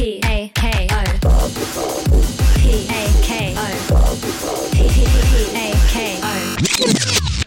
[0.00, 1.04] P A K O
[2.56, 3.60] P A K O
[4.72, 4.80] P
[5.54, 6.32] A K O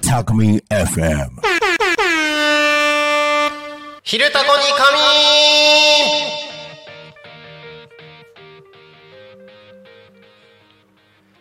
[0.04, 1.32] Talk Me FM.
[4.04, 5.02] 昼タコに仮眠。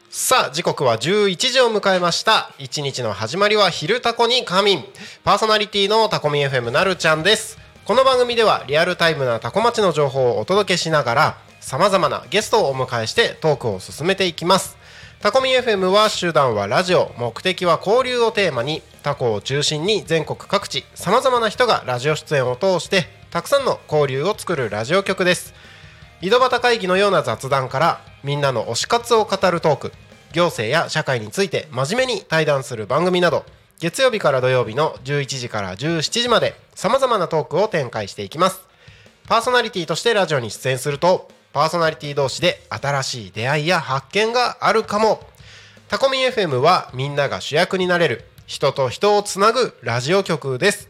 [0.09, 2.55] さあ時刻は11時を迎えました。
[2.59, 4.85] 一日の始まりは昼タコに仮眠。
[5.25, 7.59] パーソナリティのタコミ FM なるちゃんです。
[7.93, 14.79] この番組ではリアルタイムなタコ町の情報をお届けしながらさまざまなゲストをお迎えしてトークを進めていきます。
[15.21, 25.53] タコミ FM は手段はラジオ目的は交流をテーマにタコを中心に全国各地さまざまな人がラジオ出演を通してたくさんの交流を作るラジオ局です。
[26.23, 29.93] 井戸端会議のような雑談からみんなの推し活を語るトーク
[30.33, 33.45] 行政や社会について真面目に対談する番組など
[33.83, 38.63] 月曜日から土曜日の11時から17時までさまざまなトークを展開していきます。
[39.27, 45.27] パーソナリティとしてラジオに出演するとパーソナリティ同士で新しい出会いや発見があるかも。
[45.89, 50.89] タコミ FM はみんなが主役になれる人と人をつなぐラジオ局です。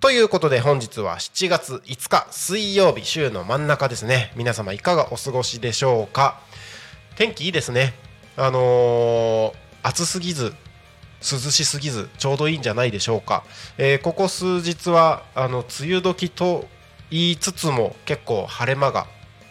[0.00, 4.34] ということで本日は7月5日水曜日週の真ん中ですね。
[4.36, 6.38] 皆様いかがお過ごしでしょうか？
[7.16, 7.94] 天気いいですね。
[8.36, 10.54] あのー暑すぎず
[11.22, 13.44] 涼しすぎずちょうどいいんじゃないでしょうか、
[13.78, 16.66] えーここ数日はあの梅雨時と
[17.10, 19.06] 言いつつも結構晴れ間が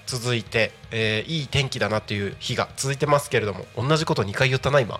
[0.08, 5.00] 続いて、えーいい天気だなっていう日が続いてますけれども同じこと2回言ったな今。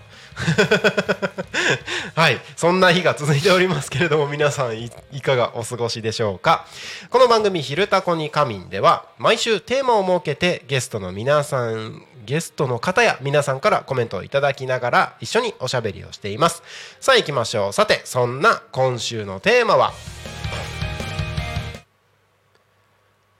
[2.14, 2.40] はい。
[2.56, 6.66] そんな日が続いておりますけれども皆さんいいかがお過ごしでしょうか。
[7.10, 16.62] この番組「昼タコに仮眠」では毎週テーマを設けてゲストの皆さんゲストの方や皆さんからコメントをいただきながら一緒におしゃべりをしています。
[17.00, 17.72] さあ行きましょう。
[17.72, 19.92] さてそんな今週のテーマは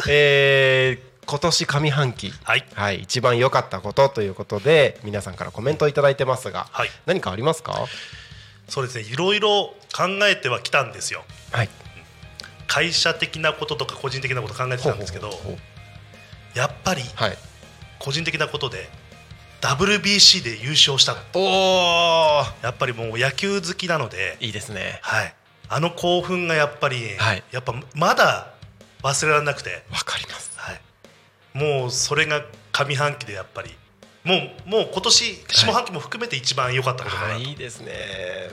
[0.10, 2.34] えー今年上半期。
[2.44, 2.66] はい。
[2.74, 6.90] はい、一番良かったことということで皆さんからコメントをいただいてますが、はい。
[7.06, 7.86] 何かありますか？
[8.68, 11.24] そうですね、いろいろ考えてはきたんですよ。
[11.52, 11.70] はい。
[12.68, 15.30] 会社的なこととか個人的なこと考えてたんですけど
[16.56, 17.38] やっぱりうはい。
[18.00, 18.90] 個人的なことで
[19.62, 21.20] WBC で優勝したの。
[21.34, 25.34] おおやっぱりもう野球好きなので、いいですねはい。
[25.70, 28.54] あの興奮がやっぱり、はいやっぱまだ
[29.04, 30.82] 忘れられなくて、わかりますはい。
[31.54, 33.70] もうそれが上半期でやっぱり。
[34.24, 37.92] もうもう今年下半期も含めて一番良かったことかなと、はいいいですね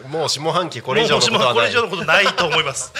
[0.08, 2.92] もう下半期これ以上のことないこれ以上のことないと思います。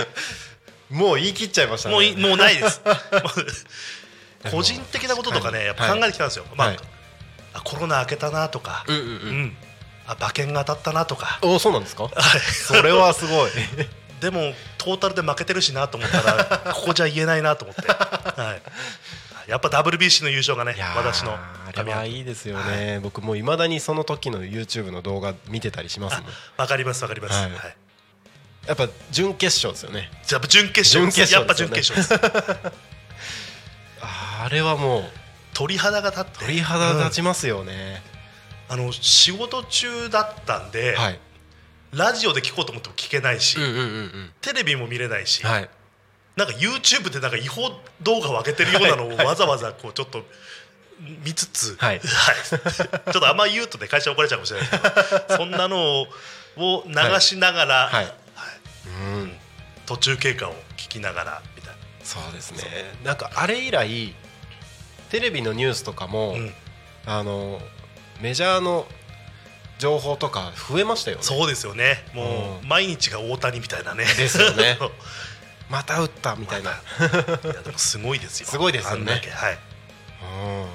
[0.88, 2.80] もう言い切っちゃいましたねもういもうないです。
[4.50, 6.44] 個人的なこととかね、やっぱ考えてきたんですよ。
[6.56, 6.91] まあ、はいあ
[7.60, 9.42] コロナ明けたなとか、うんうんううん。
[9.46, 9.56] ん
[10.06, 12.04] あ馬券が当たったなとか、おそうなんですか？
[12.04, 12.40] はい。
[12.40, 13.50] それはすごい。
[14.20, 16.44] でもトータルで負けてるしなと思ったら、
[16.74, 18.54] ここじゃ言えないなと思って、は
[19.46, 26.22] い、やっぱ WBC の優勝がね私のあれはいいですよね、僕もいまだにその時の YouTube の動画見てたりします
[26.56, 27.34] わかりますわかります。
[27.34, 27.50] ははい。
[27.50, 27.54] い、
[28.68, 30.08] やっぱ準決勝ですよね。
[30.24, 31.38] じゃあ準決勝準決勝ね。
[31.38, 32.72] やっぱ準決勝です。
[34.02, 35.10] あれはもう
[35.62, 36.30] 鳥肌が立って。
[36.40, 38.02] 鳥肌立うんちますよね、
[38.68, 41.20] あの仕事中だったんで、はい。
[41.92, 44.30] ラジオで聞こうと思っても聞けないし、うんうんうんうん。
[44.40, 45.68] テレビも見れないし、はい。
[46.36, 47.70] なんか YouTube でなんか違法
[48.02, 50.24] 動画を上げてるようなのをわざわざこうちょっと
[51.24, 52.00] 見つつ、 はい。
[52.00, 52.56] ちょ
[53.10, 56.06] っとあんま言うとね会社怒られちゃうかもしれないけど そんなの
[56.56, 58.04] を流しながら、はい。
[58.04, 58.14] はい。
[58.88, 58.90] う
[59.26, 59.38] ん。
[59.86, 62.94] 途中経過を聞きながらみたいそうですね。
[63.04, 64.14] なんかあれ以来
[65.12, 66.52] テレビのニュースとかも、な、うん、
[67.04, 67.60] あの
[68.22, 68.86] メジャーの
[69.78, 71.22] 情報とか増えましたよね。
[71.22, 71.98] そうですよね。
[72.14, 74.04] もうう毎日が大谷みたいなね。
[74.16, 74.78] ですよね。
[75.68, 76.74] また打ったみたいな、い
[77.46, 78.46] やでもすごいですよ。
[78.46, 79.12] すごいですよね。
[79.12, 79.58] はい、
[80.22, 80.68] うん。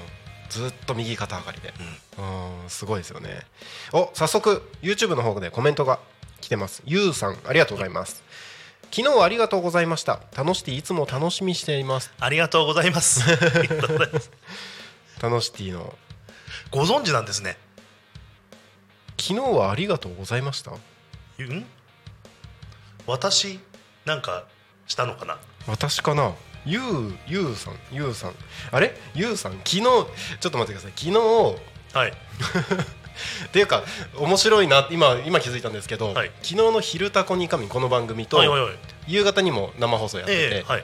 [0.49, 1.73] ずっと右肩上がりで、
[2.19, 2.21] う
[2.65, 3.41] ん、すごいですよね。
[3.91, 5.97] お早速 YouTube の方でコメントが
[6.41, 6.83] 来てます。
[6.85, 8.23] ゆうさんありがとうございます
[8.91, 10.19] 昨日はありがとうございました。
[10.35, 12.11] 楽しティいつも楽しみにしています。
[12.19, 13.21] ありがとうございます。
[13.23, 14.31] ありがとうございます
[15.21, 15.93] 楽しティの。
[16.71, 17.57] ご存知なんですね。
[19.19, 20.71] 昨日はありがとうございました？
[20.71, 20.79] ん？
[23.05, 23.59] 私
[24.05, 24.45] なんか
[24.87, 25.37] したのかな？
[25.67, 26.33] 私かな？
[26.65, 26.83] ゆう
[27.27, 27.73] ゆうさん。
[27.91, 28.33] ゆうさん。
[28.71, 28.95] あれ？
[29.13, 30.05] ゆうさん昨日ちょっ
[30.39, 30.93] と待ってください。
[30.95, 31.19] 昨日
[31.93, 32.13] はい
[33.45, 33.83] っていうか
[34.15, 36.31] 面白いな今今気づいたんですけど、はい。
[36.41, 38.73] 昨日の「昼タコに神」この番組と、はいはいはい。
[39.07, 40.83] 夕方にも生放送やってて、ええはい。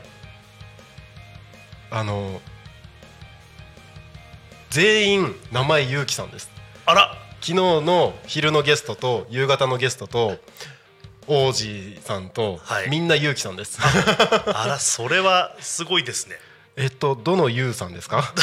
[1.92, 2.42] あの
[4.70, 6.50] 全員名前ゆうきさんです。
[6.86, 7.18] あら。
[7.42, 10.38] 昨日の昼のゲストと夕方のゲストと
[11.28, 12.90] 王子さんと、はい。
[12.90, 13.80] みんなゆうきさんです。
[13.82, 16.40] あらそれはすごいですね。
[16.78, 18.34] えっとどのゆうさんですか？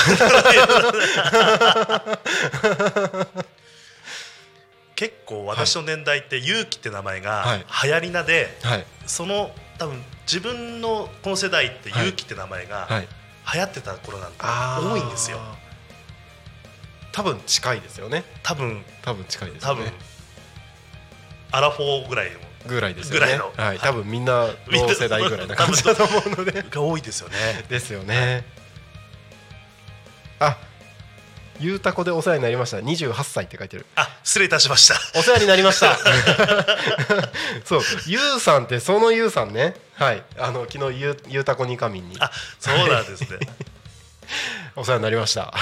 [5.00, 7.64] 結構私の年代って勇気って名前がはい。
[7.85, 8.85] 流行り名で、はい。
[9.06, 13.08] その多分自分のこの世代って勇気って名前がはい。
[13.55, 15.38] 流行ってた頃なんて多いんですよ。
[17.12, 18.25] 多分近いですよね。
[18.43, 18.85] 多分。
[19.00, 19.87] 多分近いです多分。
[21.50, 22.38] アラフォーぐらいの。
[22.67, 23.20] ぐらいですよね。
[23.20, 23.53] ぐらいの。
[23.56, 23.79] はい。
[23.79, 26.62] 多分みんな同世代ぐらいな感じだと思うので。
[26.62, 27.64] が多いですよね。
[27.70, 28.44] ですよね。
[30.41, 30.58] あ
[31.60, 32.78] ゆうたこでお世話になりました。
[32.78, 33.84] 28歳って書いてる。
[33.94, 34.94] あ失礼いたしました。
[35.18, 35.98] お世話になりました。
[37.66, 37.82] そう。
[38.06, 39.74] ゆうさんってそのゆうさんね。
[39.94, 40.22] はい。
[40.38, 42.16] あの昨日ゆうゆうたこにかみんに。
[42.18, 43.38] あそうなんですね。
[44.74, 45.52] お世話になりました。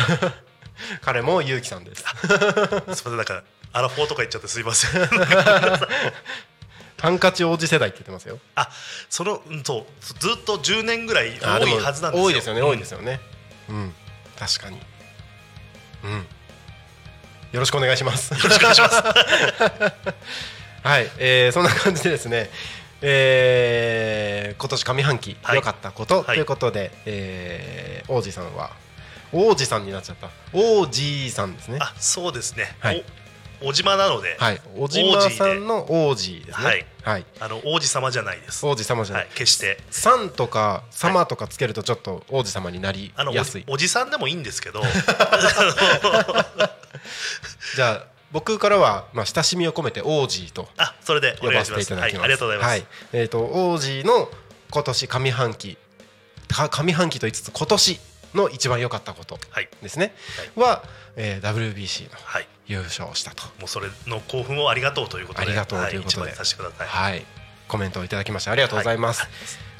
[1.02, 2.02] 彼もゆうきさんです。
[2.02, 3.16] すみません。
[3.16, 3.42] なんか
[3.72, 5.08] アラフォーとか言っちゃってすいません。
[7.00, 8.38] ハンカチ王子世代って言ってますよ。
[8.54, 8.70] あ
[9.10, 9.86] そのうんそう。
[10.20, 12.24] ずっと10年ぐらい多いはずなんですよ。
[12.24, 13.20] 多いですよね、うん多いですよね。
[13.68, 13.94] うん。
[14.38, 14.80] 確かに
[16.04, 16.10] うん。
[17.52, 18.34] よろしくお願いします。
[18.34, 19.02] よろしくお願いします。
[20.82, 22.50] はい、えーそんな感じでですね、
[23.00, 25.56] えー今年上半期はい。
[25.56, 26.24] 良かったこと、はい。
[26.26, 28.70] ということで、えー王子さんは
[29.32, 30.30] 王子さんになっちゃった。
[30.52, 31.78] 王子さんですね。
[31.80, 33.04] あそうですね、はい
[33.62, 34.60] おおじまなので、はい。
[34.76, 36.66] おじまさんの王子ですね。
[36.66, 38.66] はい、はい、あの王子様じゃないです。
[38.66, 39.78] 王子様じゃな、はいい決して。
[39.90, 43.62] さんとか様とかつけるとちょっと王子様になりやすい。
[43.62, 44.82] じおじさんでもいいんですけど。
[47.76, 52.19] じゃあ僕からは、まあ、親しみを込めて王子とあそれでお呼ばせていただきます。
[52.19, 52.87] はい、ありがとうございます、はい。
[53.12, 54.31] えっ、と王子の
[54.70, 55.79] 今年上半期。
[56.48, 58.00] か上半期と言いつつ今年
[58.35, 59.69] の一番良かったことはい。
[59.82, 60.15] ですね、
[60.56, 60.82] は、
[61.17, 62.49] えー WBC のはい。
[62.67, 65.47] 優勝したと、もうそれの興奮をありがとうということで。
[65.47, 66.31] ありがとうということで。
[66.31, 67.25] はい、はい、
[67.67, 69.27] コメントをいただきましてありがとうございます。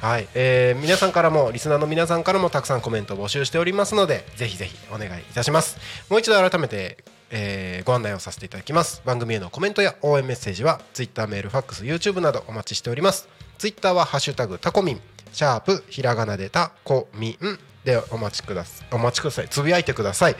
[0.01, 5.77] はい、えー皆さんからもリスナーの皆さんからもたくさんコメントを募集しておりますのでぜひぜひお願いいたします。
[6.09, 6.99] もう一度改めて、
[7.31, 9.03] えーご案内をさせていただきます。
[9.05, 13.29] 番組へのコメントや応援メッセージは Twitter メールファックス YouTube などお待ちしております。
[13.59, 15.01] Twitter はハッシュタグタコミン
[15.33, 18.89] シャープひらがなでタコミンでお待ちください。
[18.93, 19.49] お待ちください。
[19.49, 20.37] つぶやいてください。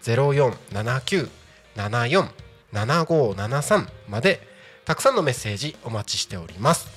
[0.01, 1.29] ゼロ四七九
[1.75, 2.29] 七四
[2.73, 4.54] 七五七三まで
[4.85, 6.87] たくさんのメッセージお待ちしております。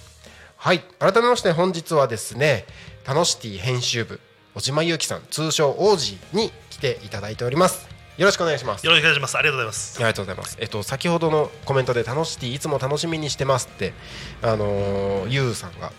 [0.57, 0.81] はい。
[0.99, 2.67] 改めまして本日はですね
[3.05, 4.21] タノシティ編集部
[4.55, 7.89] 小島優樹さん通称王子に来ていただいております。
[8.19, 8.85] よろしくお願いします。
[8.85, 9.39] よろしくお願いします。
[9.39, 9.97] ありがとうございます。
[9.97, 10.57] ありがとうございます。
[10.61, 13.95] えっと先ほどのコメントで楽しティいつも楽しみにしてますって
[14.43, 15.91] あのー、ゆうさんが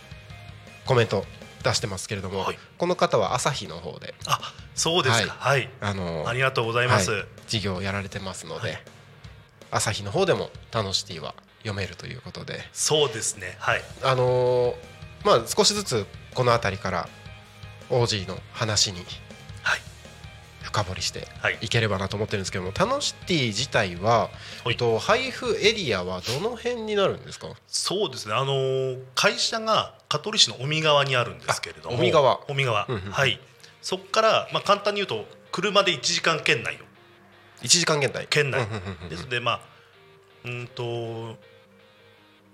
[0.86, 1.26] コメント
[1.64, 2.60] 出してますけれども、はい。
[2.78, 4.14] この方は朝日の方で。
[4.28, 4.40] あ
[4.76, 5.34] そうですか。
[5.40, 7.26] はい、あのーありがとうございます、はい。
[7.48, 8.78] 事業をやられてますので、
[9.72, 12.60] 朝日の方でもタノシティは読めるということで。
[12.74, 13.56] そうですね。
[13.60, 13.82] はい。
[14.04, 14.76] あのー
[15.26, 17.10] まあ少しずつこの辺りから
[17.90, 19.00] オージーの話に
[19.64, 19.80] はい。
[20.62, 21.58] 深掘りしてはい。
[21.62, 24.30] いければなと思ってるんですけどもタノシティ自体は、
[24.64, 24.78] はい。
[24.78, 27.48] と、配布エリアはどの辺になるんですか？
[27.68, 28.34] そうですね。
[28.34, 31.96] あのー会社が香取市の尾身川にあるんですけれども。
[31.98, 33.12] あ尾身川尾身川うんうんうん。
[33.12, 33.40] はい。
[33.82, 36.86] そこからまあ簡単に言うと車で1時間圏内よ
[37.64, 38.62] 1時間現在県内。
[38.62, 39.10] うんうんうんうん。
[39.10, 39.62] ですのでまあ
[40.46, 41.36] うんと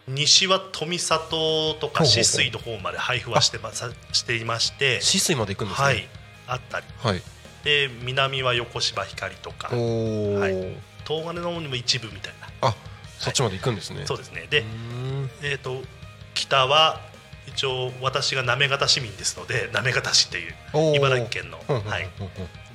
[0.07, 5.85] 西は富里とか止水の方まで配布はしてまさしていまして止水まで行くんですね。
[5.85, 6.07] はい
[6.47, 6.85] あったり。
[6.99, 7.21] はい。
[7.63, 10.77] で南は横芝光とかはい。
[11.07, 12.69] 東金の方にも一部みたいな。
[12.69, 12.75] あ
[13.19, 14.45] そっちまで行くんですね、そうですね。
[14.49, 14.63] で
[15.41, 15.81] えー、と
[16.33, 16.99] 北は
[17.47, 22.07] 一応私が行方市民ですので行方市っていう茨城県の、はい、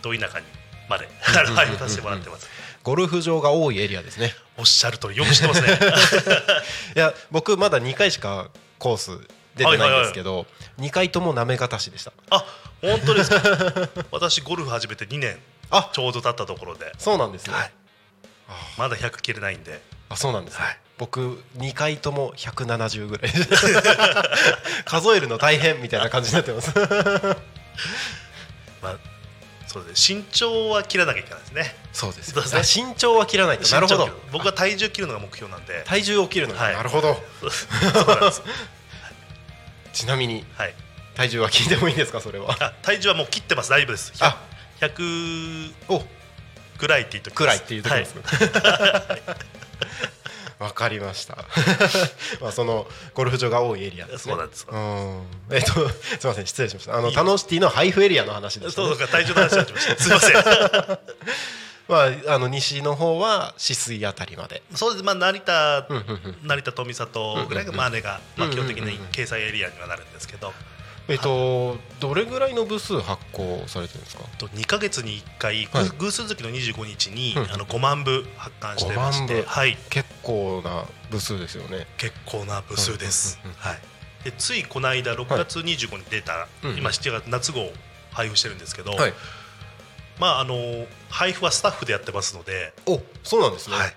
[0.02, 0.46] ど田舎に
[0.88, 2.48] まで配布させてもらってます
[2.82, 4.32] ゴルフ場が多いエリアですね。
[4.56, 5.78] おっしゃる通りよく知ってますね。
[6.96, 9.10] いや僕まだ2回しかコース
[9.56, 10.46] 出てないんですけど、
[10.78, 12.12] 2回とも行方市でした。
[12.30, 12.44] あ
[12.80, 13.40] 本当ですか？
[14.10, 15.38] 私ゴルフ始めて2年
[15.70, 17.72] あちょうど経ったところで、そうなんですね、はい、
[18.78, 19.82] まだ100切れないんで。
[20.08, 20.78] あそうなんですね、はい。
[20.98, 23.32] 僕2回とも170ぐらい。
[24.84, 26.72] 数えるの大変みたいな感じになってます。
[28.82, 28.96] まあ
[29.70, 30.18] そうですね。
[30.18, 31.76] 身長は切らなきゃいけないですね。
[31.92, 32.42] そうですね。
[32.88, 33.70] 身長は切らないと。
[33.70, 34.08] なるほど。
[34.32, 35.84] 僕は体重切るのが目標なんで。
[35.86, 36.74] 体重を切るのが、はい。
[36.74, 37.16] なるほど。
[39.92, 40.74] ちなみにはい。
[41.14, 42.20] 体重は聞いてもいいですか？
[42.20, 42.56] それは。
[42.58, 43.70] あ体重はもう切ってます。
[43.70, 44.12] 大丈夫です。
[44.18, 44.42] あ。
[44.80, 46.02] 100お。
[46.78, 48.16] ぐらいっていう時くらいっていうところです。
[48.16, 48.22] は
[49.14, 49.20] ね
[50.60, 51.38] わ、かりました。
[52.40, 54.32] まあそのゴルフ場が多いエリアですね。
[54.32, 55.26] そうなんですうん。
[55.50, 56.96] えっとすみません失礼しました。
[56.96, 60.98] あのタノシティの配布エリアの話でした、ね、そうそうか体重の話になってました すいません。
[61.88, 64.62] まああの西の方は止水あたりまで。
[64.74, 65.02] そうです。
[65.02, 65.88] まあ成田
[66.42, 70.52] 成田富里ぐらいがまああれがまあうん基本的に掲載エリアにはなるんですけど
[71.10, 74.22] えっとどれぐらいの部数発行されてるんですか？
[74.38, 75.88] と2か月に1回はい。
[75.98, 77.52] 偶数月の25日にうん。
[77.52, 79.34] あの5万部発刊してまし5万部。
[79.34, 79.76] てはい。
[79.90, 81.86] 結構な部数ですよね。
[81.98, 83.40] 結構な部数です。
[83.56, 83.78] はい。
[84.24, 87.72] でついこの間6月25日に出た今7月夏号を
[88.12, 89.14] 配布してるんですけどはい。
[90.18, 90.54] まああの
[91.08, 93.76] 配布はスタッフでやってますのでおそうなんですね。
[93.76, 93.94] はい。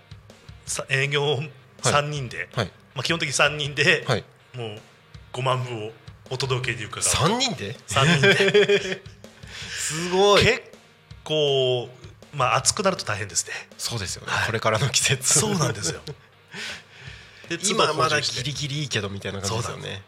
[0.66, 1.40] さ営業
[1.82, 2.72] 3人ではい。
[2.96, 4.24] まあ基本的に3人ではい。
[4.56, 4.80] もう
[5.34, 5.92] 5万部を
[6.34, 9.02] お届けに伺う3人で？3人で。
[9.70, 10.44] すごい。
[10.44, 10.64] 結
[11.24, 11.88] 構
[12.34, 13.54] まあ暑くなると大変ですね。
[13.78, 14.46] そうですよね、はい。
[14.48, 15.40] これからの季節。
[15.40, 16.02] そうなんですよ。
[17.50, 20.02] で今まだギリギリいいけどみたいな感じですよね。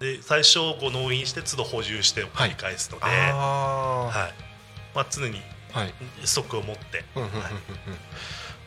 [0.00, 2.90] で最初こう納品して都度補充して繰り返す。
[2.90, 3.16] ので、はい。
[3.32, 4.32] あ
[4.94, 5.40] まあ、常に
[5.72, 5.94] あはい。
[6.24, 7.28] ストックを持って、はい。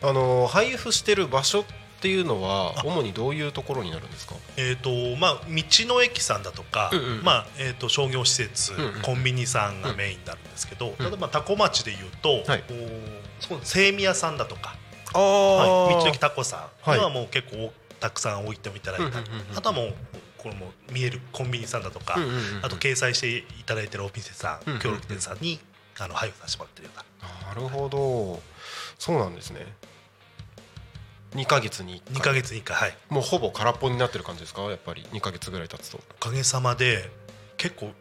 [0.02, 1.64] あの配布してる場所
[1.98, 2.82] っていうのはあ。
[2.84, 4.34] 主にどういうところになるんですか？
[4.56, 12.62] えーとまあ、道の駅さんだとか、うんうんまあえー、と商業施設、うんうんコンビニさんがメインになるんですけど、例えば多古町でいうと、はい。
[12.62, 14.76] こうそう精味屋さんだとか、
[15.12, 19.20] あはい、道のあ駅タコさんにはもう結構たくさん置いていただいた。
[19.20, 19.58] り、うんうんうんうん。
[19.58, 19.94] あとはもう
[20.38, 22.64] これも見えるコンビニさんだとか、うんうんうんうん。
[22.64, 24.82] あと掲載していただいてるお店さん、うんうんうん。
[24.82, 25.58] 協力店さんに
[25.98, 26.98] あの配布させてもらってるよう
[27.44, 27.48] な。
[27.48, 28.40] なるほど。
[28.98, 29.66] そうなんですね
[31.34, 34.62] 2ヶ月に2か月に1回、はい、もうほぼ空っぽになってる感じですか？
[34.62, 35.06] やっぱり。
[35.12, 36.00] 2ヶ月ぐらい経つと。
[36.10, 37.10] おかげさまで
[37.56, 37.92] 結構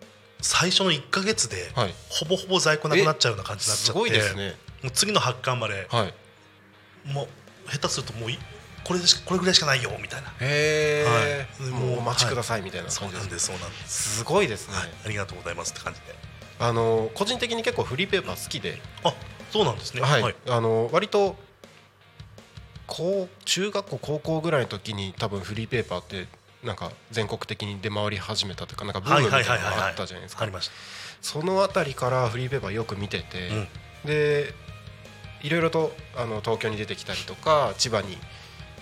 [0.42, 1.94] 最初の1か月で、はい。
[2.10, 4.56] ほぼほぼ在庫なくなっちゃうような感じになっちゃってすごいですね。
[4.84, 6.14] もう次の発刊まではい。
[7.12, 8.38] もう下手するともうい
[8.84, 10.30] これでしこれぐらいしかないよみたいな。
[10.40, 11.72] へえ、はい。
[11.72, 16.16] もうお待ちくださいみたいなそう感じですなんですそうなんです、すごいですね、はい、ありがとうございますって感じで。
[16.60, 19.14] あの個人的に結構フリーペーパー好きで、あ
[19.52, 20.02] そうなんですね。
[20.02, 20.36] はい。
[20.48, 21.36] あの割と
[22.88, 26.28] 高中学校高校ぐらいの時に多分フリーペーパーって
[26.64, 30.44] なんか全国的に出回り始めたというかなんかブームみたいなのがあったじゃないですか。
[30.44, 30.72] ありまし
[31.22, 33.68] そのあたりからフリーペーパーよく見てて、た、うん、
[34.06, 34.54] で
[35.42, 38.14] いろいろとあの東京に出てきたりとか千葉に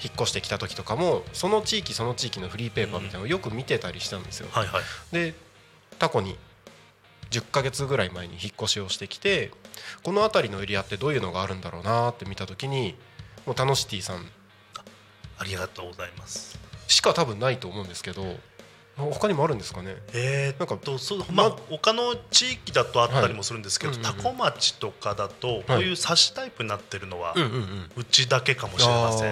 [0.03, 4.47] 引っ越してきた時とかもその地域その地域のフリーペーパーみたいなのをよく見てたりしたんですよ。
[4.51, 4.83] はいはい。
[5.13, 5.33] で
[5.97, 6.37] タコに
[7.31, 9.51] 10ヶ月ぐらい前に引っ越しをしてきて
[10.03, 12.95] この辺りのエリアってどういうのがあるんだろうなって見た時に
[13.45, 14.25] もうタノシティさん。
[15.37, 16.57] ありがとうございます。
[16.87, 18.23] しか多分ないと思うんですけど
[18.95, 19.97] 他にもあるんですかね？
[20.13, 23.99] えー、なんかとそうまあ他の地域だとあったりもするんですけど、はい。
[23.99, 27.35] うんうんうん多古町とかだとこういう冊子タイプになってるのは、
[27.97, 29.31] うちだけかもしれません、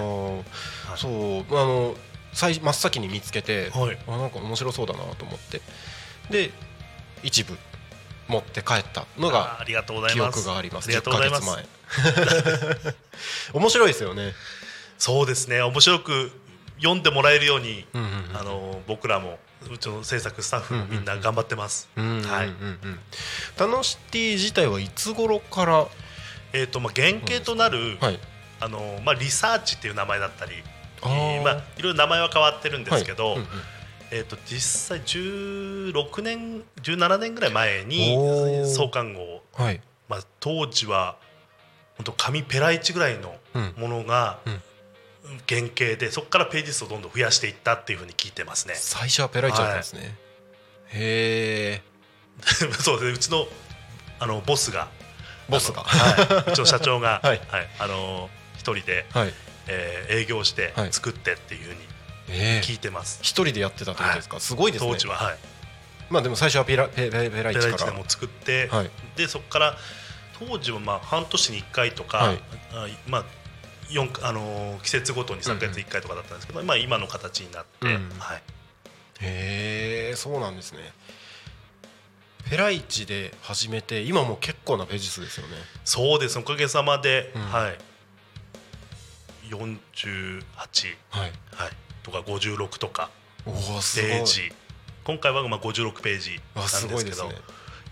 [0.96, 1.94] そうあの
[2.34, 3.98] 最真っ先に見つけて、はい。
[4.06, 5.62] あなんか面白そうだなと思って。
[6.30, 6.50] で
[7.22, 7.56] 一部
[8.28, 10.40] 持って帰ったのがあありがとうござい記ます。
[10.40, 10.90] 憶があります。
[10.90, 11.66] 10ヶ月前
[13.52, 14.34] 面白いですよね。
[14.98, 15.60] そうですね。
[15.62, 16.32] 面白く
[16.78, 19.38] 読んでもらえるように、うんうんうんあの僕らも
[19.70, 22.26] うちの制作スタッフもみんな頑張ってます、うんうんうんうん。
[22.28, 22.50] はい。
[23.56, 25.86] タノシティ自体はいつ頃から？
[26.52, 28.20] えーとまあ、原型となる、はい。
[28.60, 30.52] あのまあ、リサーチっていう名前だったり
[31.02, 31.42] あー。
[31.42, 33.48] まあ、いろいろ名前は変わってるんですけど、はいうんうん。
[34.10, 38.16] えー、と実際16年17年ぐらい前に
[38.66, 39.80] 創刊号、はい。
[40.08, 41.16] まあ、当時は
[41.96, 43.74] 本当紙ペラ1ぐらいのうん。
[43.76, 44.62] ものがうん。
[45.48, 48.74] 原型でそこからページ数をどんどん増やしていったっていうふうに聞いてますね。
[48.76, 50.16] 最初はペライチだったんですね、
[50.88, 51.82] へえ
[52.82, 53.10] そうですね。
[53.12, 53.48] うちの
[54.18, 54.88] あのボスが
[55.48, 55.82] ボスが。
[55.82, 57.40] はい、うちの社長が、 はい。
[57.78, 59.34] あの一人で、はい。
[59.66, 60.92] えー営業してはい。
[60.92, 61.80] 作ってっていうふうに
[62.28, 63.20] ええ聞いてます。
[63.22, 64.90] 一人でやってたってことですか、すごいですね。
[64.90, 65.38] 当時は、はい、
[66.10, 67.66] まあでも最初はペラペペペライチから。
[67.66, 68.90] ペライチでも作って、はい。
[69.16, 69.78] でそこから
[70.38, 72.38] 当時はまあ半年に1回とか、はい。
[72.72, 73.24] あまあ
[73.90, 78.08] 四あのー季節ごとに3ヶ月1回とかだったんですけど、まあ、今の形になって、うん。
[78.18, 78.42] はい、
[79.20, 80.92] へえそうなんですね。
[82.50, 85.54] ペライチで始めて今もう結構なページ数ですよね。
[85.84, 86.38] そうです。
[86.38, 87.42] おかげさまで、うん。
[87.42, 87.78] はい、
[89.48, 90.42] 48、
[91.10, 91.20] はい。
[91.20, 91.32] はい、
[92.02, 93.10] とか56とか。
[93.44, 94.52] ページ。
[95.04, 97.34] 今回はまあ56ページなんですけどね。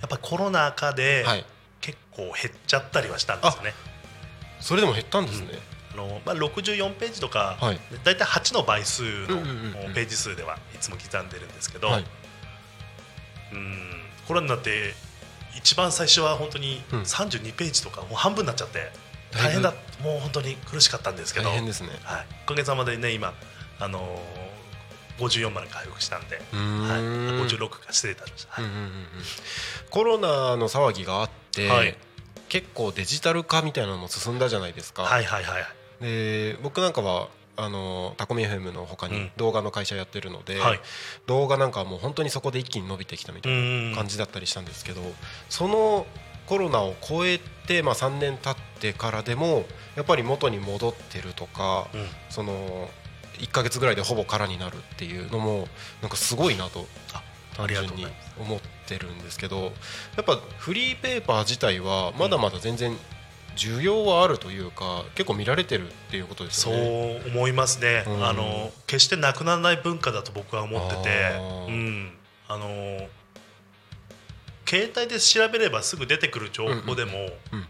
[0.00, 1.44] やっぱりコロナ禍ではい
[1.82, 2.34] 結構減っ
[2.66, 3.74] ちゃったりはしたんですよね。
[4.60, 5.48] それでも減ったんですね、
[5.92, 7.80] あのまあ、64ページとか、はい。
[8.04, 9.94] だいたい8の倍数のうんうんうんうん。
[9.94, 12.04] ページ数ではいつも刻んでるんですけど、はい。
[13.52, 13.78] うん。
[14.26, 14.94] コロナになって
[15.56, 17.00] 一番最初は本当にうん。
[17.02, 18.90] 32ページとかもう半分になっちゃって
[19.32, 19.60] 大変。
[19.60, 21.88] だもう本当に苦しかったんですけど、はい、大変ですね。
[22.44, 23.34] おかげさまでね今、
[23.80, 24.02] あのー、
[25.26, 26.44] 54まで回復したんで、はい、
[27.48, 28.16] 56か失礼い。
[28.16, 28.32] たし
[29.90, 31.96] コロナの騒ぎがあって、はい。
[32.48, 35.62] 結構デジタル化みたいなのも進んだじゃないですか、はいはいはい
[36.02, 39.30] で僕なんかはあのタコミ FM の他にうん。
[39.36, 40.80] 動画の会社やってるので、はい。
[41.26, 45.00] 動画なんかはもう本当にそこで一気に伸びてきたみたいな感じだったりしたんですけど、
[45.48, 46.06] その
[46.46, 49.64] コロナを超えて、まあ、3年経ってからでも
[49.96, 52.06] やっぱり元に戻ってるとか、うん。
[52.30, 52.88] その
[53.38, 55.68] 1か月ぐらいでほぼ空になるっていうのも
[56.00, 57.22] なんかすごいなとあ
[57.56, 58.06] 単ありがと純に
[58.38, 59.72] 思ってるんですけど
[60.16, 62.96] やっぱフリーペーパー自体はまだまだ全然
[63.56, 67.20] 需要はあるというか結構見られてるっていうことですね。
[67.26, 68.26] う思いますね、うん。
[68.26, 71.66] あの決してなくならない文化だと僕は思っててあー。
[71.66, 72.12] うん。
[72.48, 73.08] あの
[74.66, 77.66] 携帯で調べればすぐ出てくる情報でも、うん。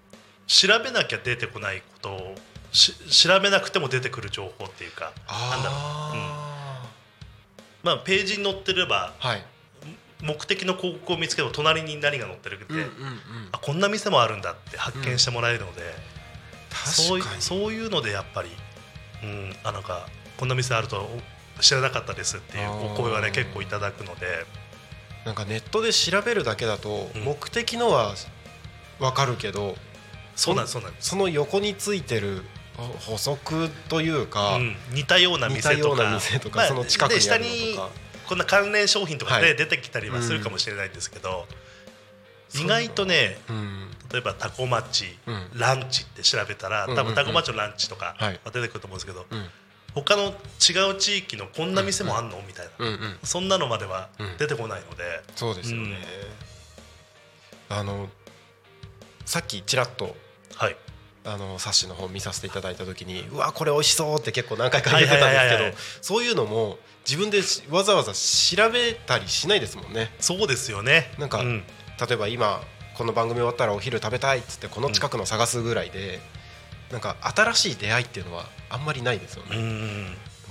[0.47, 2.35] 調べなきゃ出てこないこと
[2.73, 6.89] 調べなくても出てくる情報っていうかなんだろう、あ
[7.83, 9.45] まあ、ページに載ってればーはい。
[10.23, 12.89] 目的の広告を見つけても隣に何が載ってるって、うんうんうん。
[13.51, 15.83] あこんな店もあるんだって発見してもらえるので、
[16.87, 17.43] そうい確かに。
[17.43, 18.51] そういうのでやっぱり、
[19.25, 20.07] うん、あなんか
[20.37, 21.09] こんな店あると
[21.61, 24.47] 知らなかったですっていうお声はね結構いただくので。
[25.25, 27.23] なんかネットで調べるだけだとうん。
[27.23, 28.15] 目的のは
[29.01, 29.77] 分かるけど
[30.37, 32.43] そうなんそうなんその横についてるほ
[32.77, 36.05] 補足というか、うん、似たような店とか。
[36.05, 37.91] な店とか、まあその近くにあるのにとか。
[38.27, 39.57] こんな関連商品とかで、はい。
[39.57, 41.47] 出てきたりはするかもしれないんですけど、
[42.49, 45.51] そう意外とねうん例えばタコ町、うん。
[45.55, 48.41] ランチって調べたら多分タコ町のランチとかはい。
[48.53, 49.47] 出てくると思うんですけど、うん。
[49.95, 54.37] 他の違う地域のこんな店もあんのみたいな、うんうんそんなのまではうん。
[54.39, 55.05] 出てこないので、
[55.37, 55.99] そうですよね、
[57.69, 58.09] あの
[59.27, 60.17] さっきちらっと
[60.57, 60.77] はい
[61.25, 70.11] あの冊子の本見させていただいた時にうわこれ美味しそうって結構何回か言ってたんですけどそういうのも自分でしわざわざ調べたりしないですもんね。
[70.21, 71.13] そうですよね。
[71.19, 71.65] なんかうん。
[72.09, 72.61] 例えば今
[72.97, 76.21] この番組終わったらお昼食べたいっつってこの近くの探すぐらいで、
[76.91, 79.63] なんか新しい出会いっていうのはあんまりないですよね、で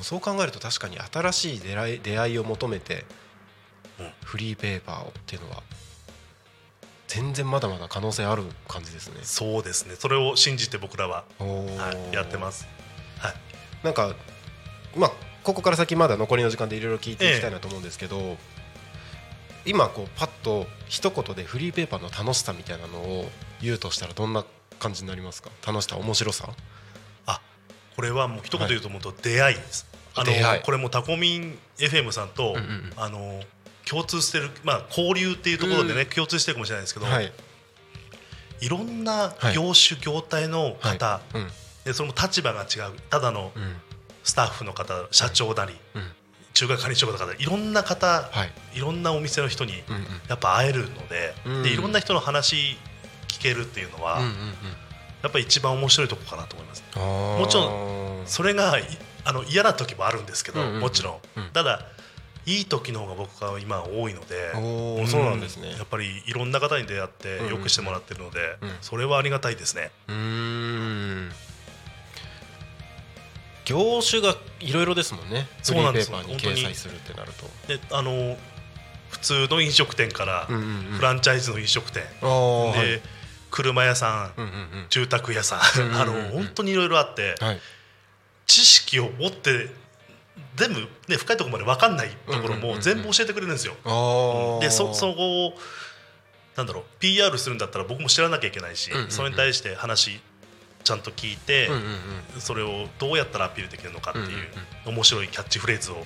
[0.01, 3.05] うそう考えると確かに新しい出会い出会いを求めて
[3.99, 4.11] うん。
[4.23, 5.63] フリーペーパーをっていうのは
[7.13, 9.15] 全然まだまだ可能性ある感じですね。
[9.23, 9.95] そうですね。
[9.99, 12.65] それを信じて僕らは、はい、やってます。
[13.19, 13.33] はい。
[13.83, 14.15] なんか
[14.95, 15.11] まあ
[15.43, 18.37] ここから先まだ残りの時間でいろいろ聞いていきたいなと思うんですけど、
[19.65, 23.29] 今こうパッと一言でフリーペーパーの楽しさみたいなのを
[23.61, 24.45] 言うとしたらどんな
[24.79, 25.49] 感じになりますか？
[25.67, 26.47] 楽しさ面白さ？
[27.25, 27.41] あ
[27.97, 29.55] これはもう一言言うと思うと出会い。
[29.55, 30.61] です、あの出会い。
[30.61, 32.93] これもタコミン FM さんと、うんうん。
[32.95, 33.41] あの
[33.91, 36.07] 共通してるまあ交流っていうところでね、うん。
[36.07, 37.29] 共通してるかもしれないですけど、はい。
[38.61, 39.53] い、ろんなはい。
[39.53, 41.19] 業種業態の方、
[41.83, 43.75] でその立場が違うただのうん。
[44.23, 46.11] スタッフの方社長なり、うん。
[46.53, 48.77] 中華管理職の方いろんな方、はい。
[48.77, 49.73] いろんなお店の人に
[50.29, 52.77] やっぱ会えるので,、うんでいろんな人の話
[53.27, 54.21] 聞けるっていうのは、
[55.21, 56.83] やっぱり一番面白いとこかなと思います。
[56.95, 58.83] ももちろそれがい
[59.25, 61.49] あの嫌な時もあるんですけど、もちろん。
[61.51, 61.85] ただ
[62.45, 64.51] いい時の方が僕は今多いので
[65.07, 65.71] そうなんですね。
[65.71, 67.45] やっぱりいろんな方に出会ってうん。
[67.45, 68.71] うんよくしてもらってるので、うん。
[68.81, 69.91] それはありがたいですね。
[70.07, 71.31] うーん。
[73.65, 75.47] 業種がいろいろですもんね。
[75.61, 77.45] そうなんですーパーに本当に掲載するってなると。
[77.67, 78.37] であの
[79.09, 80.97] 普通の飲食店からうんうんうん。
[80.97, 82.87] フランチャイズの飲食店、あーはい。
[82.87, 83.01] で
[83.51, 84.85] 車屋さん、うんうんうん。
[84.89, 86.01] 住宅屋さん、うんうんうん。
[86.01, 87.59] あの本当にいろいろあって、はい。
[88.47, 89.69] 知識を持って
[90.55, 93.75] 全部、ね、深いところまで分かんないところも全部教えてくれるんですよ。
[94.61, 95.53] でそそこを
[96.55, 100.19] なんだろう PR するんだったら僕も知らなきゃいけないし、それに対して話
[100.83, 101.69] ちゃんと聞いて、
[102.39, 104.27] それをどうやったらアピールできるのかっていう、
[104.85, 106.05] 面白いキャッチフレーズを考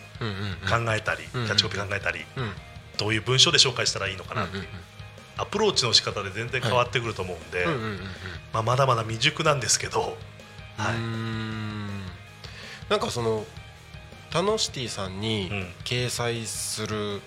[0.94, 2.52] えたり、キャッチコピー考えたり、うん。
[2.98, 4.68] どういう文章で紹介したらいいのかなっていう、
[5.38, 7.66] アプローチの仕方で全然変わってくると思うんで、
[8.54, 10.18] まあ、まだまだ未熟なんですけど、
[10.78, 10.96] はい。
[12.90, 13.46] なんかその
[14.36, 15.67] タノシティさんにうん。
[15.86, 17.21] 掲載する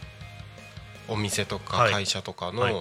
[1.09, 1.93] お店とかはい。
[1.93, 2.75] 会社とかの、はい。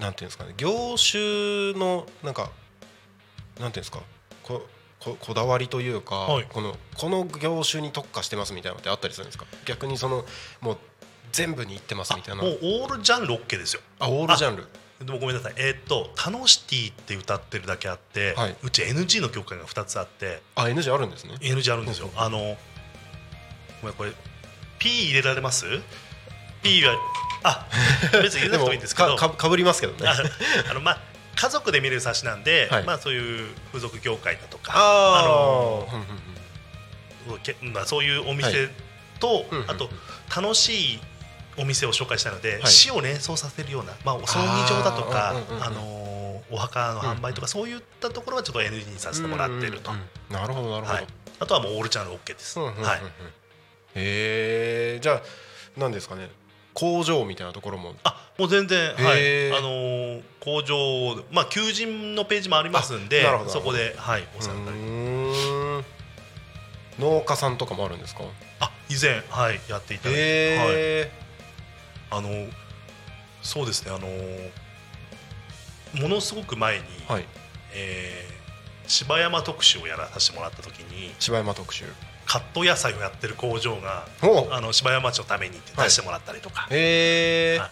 [0.00, 4.00] なんていうんですかね業種のなんかなんていうんですか
[4.42, 4.62] こ
[5.00, 6.46] ここだわりというか、はい。
[6.48, 9.44] このこの業種に特化してますみたいなのってあったりするんですか？
[9.66, 10.24] 逆にその
[10.62, 10.78] もう
[11.30, 12.42] 全部に行ってますみたいな。
[12.42, 13.82] もうオールジャンル OK ですよ。
[13.98, 14.66] あオールジャンル。
[15.04, 18.56] でもごめんなさい、えーっと「タノシティ」って歌ってるだけあって、はい。
[18.62, 20.40] うち NG の曲が2つあって。
[20.54, 21.34] あ NG あるんですね。
[21.42, 22.08] NG あるんですよ。
[22.16, 22.56] あの
[23.86, 24.12] ごめんこれ
[24.78, 25.64] P 入れられます
[26.62, 26.96] ?P は
[27.42, 27.66] あ
[28.22, 29.16] 別に入れなくてもいいんですけど。
[29.16, 30.08] かかかぶりますけどね。
[30.08, 30.16] あ
[30.70, 31.00] あのまあ
[31.36, 32.84] 家族で見れる冊子なんで、はい。
[32.84, 35.88] まあそういう風俗業界だとかあの
[37.84, 38.70] そういうお店
[39.20, 39.90] と、うんうんうんあと
[40.34, 41.00] 楽しい
[41.58, 42.66] お店を紹介したので、はい。
[42.66, 46.06] 死を連想させるような、まあ、お葬儀場だとかあのー
[46.50, 49.90] お墓の販売とか、そういったところはちょっと NG にさせてもらっていると、
[50.30, 51.06] なるほどなるほど、はい、
[51.40, 52.74] あとはもうオールチャンネル OK です、はい、
[53.96, 55.22] へえじゃあ
[55.76, 56.30] 何ですかね。
[56.74, 57.94] 工場みたいなところも。
[58.04, 59.50] あもう全然、はい。
[59.56, 60.76] あのー工場、
[61.32, 65.84] まあ、求人のページもありますんでそこで、はい、おう世話になり
[67.00, 68.22] 農家さんとかもあるんですか？
[68.60, 71.10] あ以前、はい、やっていただいて、
[72.10, 72.46] はい、あの
[73.42, 74.06] そうですねあの
[76.00, 77.24] ものすごく前に、はい。
[77.74, 78.36] えー
[78.88, 81.86] 柴山特集をやらさせてもらった時に柴山特集
[82.26, 87.70] カット野菜をやってる工場がおあの柴山町のためにって出してもらったりとか、へえはい。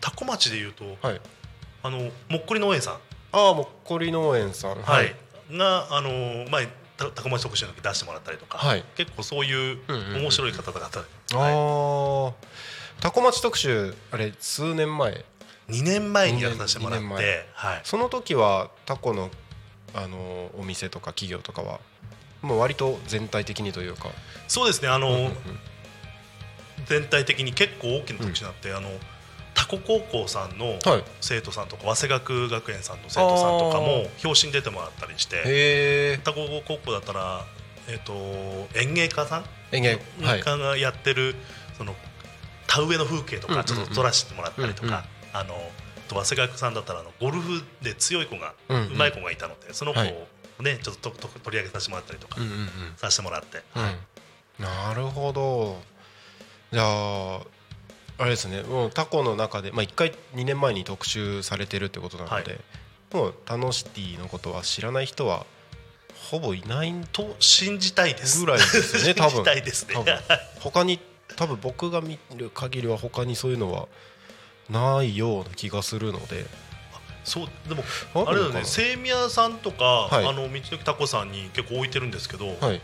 [0.00, 1.20] 多古町でいうとはい。
[1.82, 2.94] あのもっこり農園さん、
[3.32, 4.82] ああもっこり農園さん。
[4.82, 5.14] はい。
[5.50, 8.84] があの前た多古町特集の時出してもらったりとか、はい。
[8.96, 12.34] 結構そういう面白い方々が、あはい、あ
[13.00, 15.24] タコ町特集あれ数年前
[15.68, 19.30] ？2年前にやらさせてもらって、はい、その時はタコの
[19.94, 21.80] あのお店とか企業とかは
[22.42, 24.08] もう割と全体的にというか。
[24.46, 25.32] そうですねあの、うんうんうん。
[26.86, 28.88] 全体的に結構大きな特集になって、あの
[29.54, 31.04] タコ高校さんのはい。
[31.20, 37.44] 生徒さんとか早稲学学園さんの生徒さんとかも表紙に出てもらったりしてタコ高校だったら、
[37.88, 38.12] えっと
[38.78, 40.40] 園芸家さん園芸はい。
[40.40, 41.34] 家がやってる
[41.76, 41.94] その
[42.66, 43.66] 田植えの風景とうんうんうん。
[43.66, 44.94] かちょっと撮らせてもらったりとうんうん。
[44.94, 45.54] か、あの
[46.06, 48.96] と早稲学さんだったらあのゴルフで強い子が、ううん。
[48.96, 50.26] まい子がいたのでその子を
[50.64, 52.68] ちょっととと取り上げさせてもらったりとかうんうんうん。
[52.96, 54.64] させてもらって、うん。
[54.64, 55.80] なるほど。
[56.72, 57.40] じゃあ
[58.18, 58.62] あれですね。
[58.62, 62.60] もうタコの中でまあ1回2年前に特集されてるってことなので、はい。
[63.12, 65.46] もうタノシティのことは知らない人は
[66.30, 68.40] ほぼいないと信じたいです。
[68.40, 69.30] ぐらいですよね 多分。
[69.30, 69.94] 信じたいですね。
[69.94, 70.20] 多分。
[70.60, 71.00] 他に
[71.36, 73.86] 多分僕が見る限りは他にそういうのは
[74.68, 76.46] ないような気がするので
[77.28, 80.26] そうでもあれだよね精宮さんとか、はい。
[80.26, 82.80] あの道の駅タコさんに結構置いてるんですけど、はい。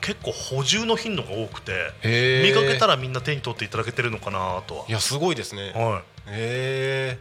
[0.00, 4.84] 結構補充の頻度が多くてへ見かけたららみんな手に取っていただけてるのかなとは。
[4.88, 5.72] いやすごいですね。
[5.74, 6.02] はい。
[6.30, 7.18] へえ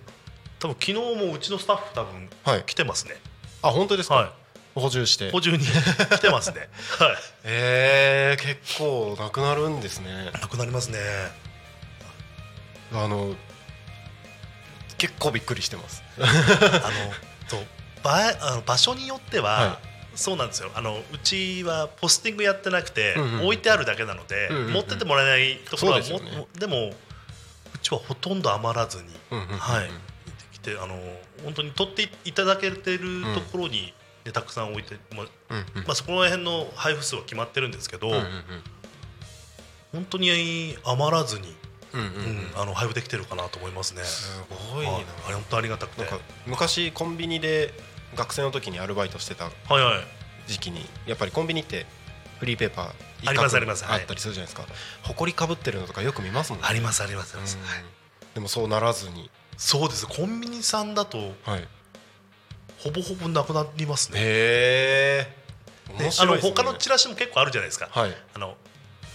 [0.59, 2.63] 多分昨日もうちのスタッフ多分はい。
[2.65, 3.15] 来てますね。
[3.61, 4.33] あ本当ですか、は
[4.75, 5.29] 補充して。
[5.29, 6.69] い補充に来てますね。
[6.99, 7.17] はい。
[7.43, 10.31] えー、結構なくなるんですね。
[10.33, 10.99] なくなりますね。
[12.93, 13.35] あの
[14.97, 16.03] 結構びっくりしてます。
[16.17, 16.27] あの
[17.47, 17.59] そう。
[18.03, 19.79] 場あの場所によっては、は
[20.15, 20.71] そうなんですよ。
[20.73, 23.45] あのうちはポスティングやってなくて、うんうんうん。
[23.45, 24.73] 置いてあるだけなので、うんうんうん。
[24.73, 26.19] 持ってってもらえないところはでね。
[26.19, 29.57] もでもうちはほとんど余らずに、うんうんうんうん。
[29.57, 29.89] はい。
[30.53, 30.99] 来てあの
[31.43, 33.93] 本当に取っていただけてるところに、
[34.25, 35.55] ねたくさん置いて、まあう。
[35.55, 35.83] んうん。
[35.85, 38.23] まあ、そこら辺の配布数は決まってるんですけど、うんうん
[39.93, 41.66] 本当に余らずに、うんうんうんうん
[42.55, 44.03] あの配布できてるかなと思いますね。
[44.03, 44.91] すごいな。
[44.91, 45.05] はい。
[45.25, 46.01] あれ本当ありがたくて。
[46.01, 47.73] なんか昔コンビニで
[48.15, 49.49] 学生の時にアルバイトしてた
[50.47, 51.85] 時期にやっぱりコンビニって
[52.39, 53.83] フリーペーパーありますあります。
[53.83, 54.01] はい。
[54.01, 54.67] あったりするじゃないですか。
[55.03, 56.67] 埃かぶってるのとかよく見ますもんね。
[56.67, 57.57] ありますありますあります、
[58.33, 59.29] でもそうならずに。
[59.57, 60.07] そうです。
[60.07, 61.67] コンビニさんだとはい。
[62.79, 65.27] ほぼほぼなくなりますねへ
[65.97, 68.55] えねあの他のチラシも結構あるじゃないですか、はいあの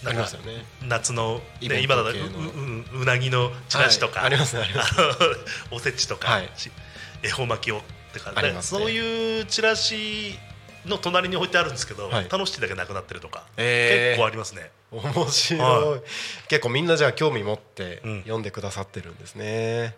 [0.02, 0.64] なんかますよね。
[0.82, 5.14] 夏の、ね、今だとううううなぎのチラシとか、はいありますねありますあの
[5.76, 6.50] おせちとか、はい。
[6.56, 6.70] し
[7.22, 8.56] 恵方巻きをってか、ね。
[8.60, 10.38] そういうチラシ
[10.86, 12.28] の隣に置いてあるんですけど、はい。
[12.28, 14.10] 楽しいだけなくなってるとか、えー。
[14.10, 14.70] 結構ありますね。
[14.90, 16.00] 面白い、は
[16.48, 18.20] 結構みんなじゃあ興味持ってうん。
[18.22, 19.96] 読んでくださってるんですね、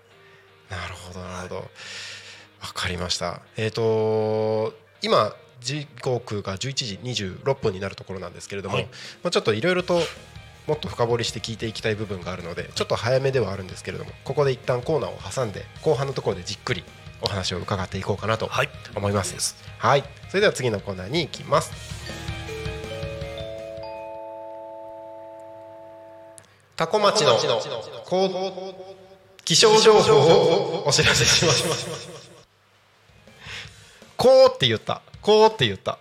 [0.70, 1.56] なるほどなるほど。
[1.56, 3.40] わかりました。
[3.56, 8.84] えっ、と今時刻が11時26分になるところなんですけれども、はい。
[9.22, 10.00] まあ、ちょっといろいろと
[10.66, 16.84] もっと深掘りして聞いていきたい部分があるのでちょっと早めではあるんですけれどもここで一旦コーナーを挟んで後半のところでじっくり
[17.20, 18.68] お話を伺っていこうかなとはい。
[18.94, 19.56] 思います。
[19.78, 20.04] はい。
[20.28, 21.72] それでは次のコーナーに行きます。
[26.76, 27.38] タコ町の
[29.44, 32.23] 気象情報をお知らせします
[34.16, 35.02] こうって言った。
[35.20, 35.98] こうって言った。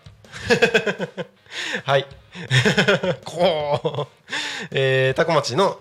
[1.85, 2.07] はい。
[3.25, 5.79] こう、えー、タコ町の、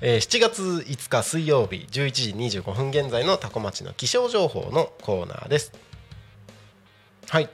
[0.00, 5.72] えー7月5日水曜日11時25分現在のタコ町の気象情報のコーナーです。
[7.28, 7.48] はい。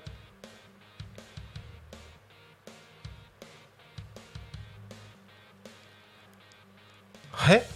[7.50, 7.66] え？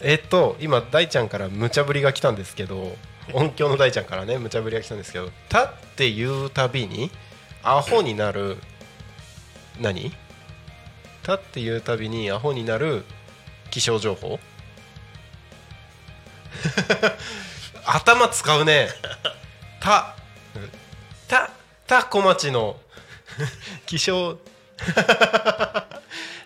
[0.02, 2.96] えっと今大ちゃんから無茶ぶりが来たんですけど
[3.34, 7.10] 音響の大ちゃんからね無茶ぶりが来たんですけど「た」って言うたびに
[7.62, 8.56] アホになる
[9.80, 10.12] 何
[11.22, 13.04] 「た」って言うたびにアホになる
[13.70, 14.38] 気象情報？
[17.86, 18.88] 頭使うね
[19.80, 20.14] 「た」
[21.28, 21.50] 「た」
[21.86, 22.76] 「た小町の
[23.86, 24.38] 気象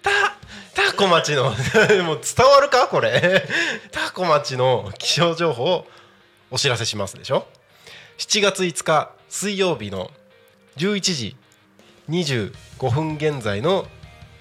[0.02, 0.10] た
[0.74, 2.88] タコ町のもう伝わるか？
[2.88, 3.46] これ。
[3.90, 5.86] タコ町の気象情報
[6.50, 7.46] お知らせしますでしょ
[8.18, 10.10] ？7月5日水曜日の
[10.76, 11.36] 11時
[12.08, 12.52] 25
[12.90, 13.86] 分現在の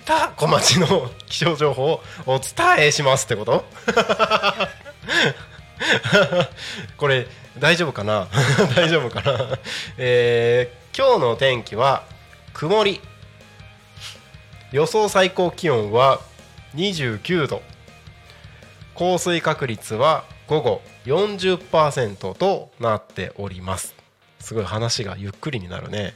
[0.05, 2.47] タコ町の 気象情報をお伝
[2.87, 3.65] えしますってこと？
[6.97, 7.27] これ
[7.59, 8.27] 大丈夫かな？
[8.75, 9.57] 大丈夫かな？
[9.97, 12.03] えー今日の天気は
[12.53, 13.01] 曇り。
[14.71, 16.19] 予想最高気温は
[16.75, 17.63] 29度。
[18.93, 23.95] 降水確率は午後40%となっております。
[24.39, 26.15] すごい話がゆっくりになるね。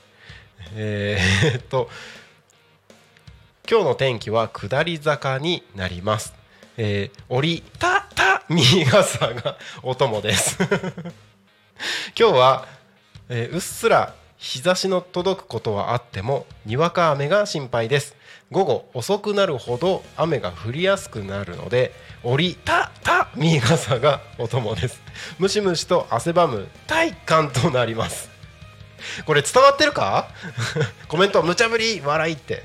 [0.76, 1.90] えーっと
[3.70, 6.34] 今日の天気は下り坂になります、
[6.78, 10.58] えー、折りたたみ傘がお供です。
[12.18, 12.68] 今日は、
[13.30, 18.17] えーうっすら日差しの届くことはあってもにわか雨が心配です。
[18.52, 21.92] 午後遅くなるほど雨が降りやすくなるので
[22.24, 25.02] 折りたたみ傘がお供です。
[25.38, 28.30] ムシムシと汗ばむ体感となります。
[29.26, 30.30] これ伝わってるか？
[31.08, 32.64] コメント無茶ぶり笑いって。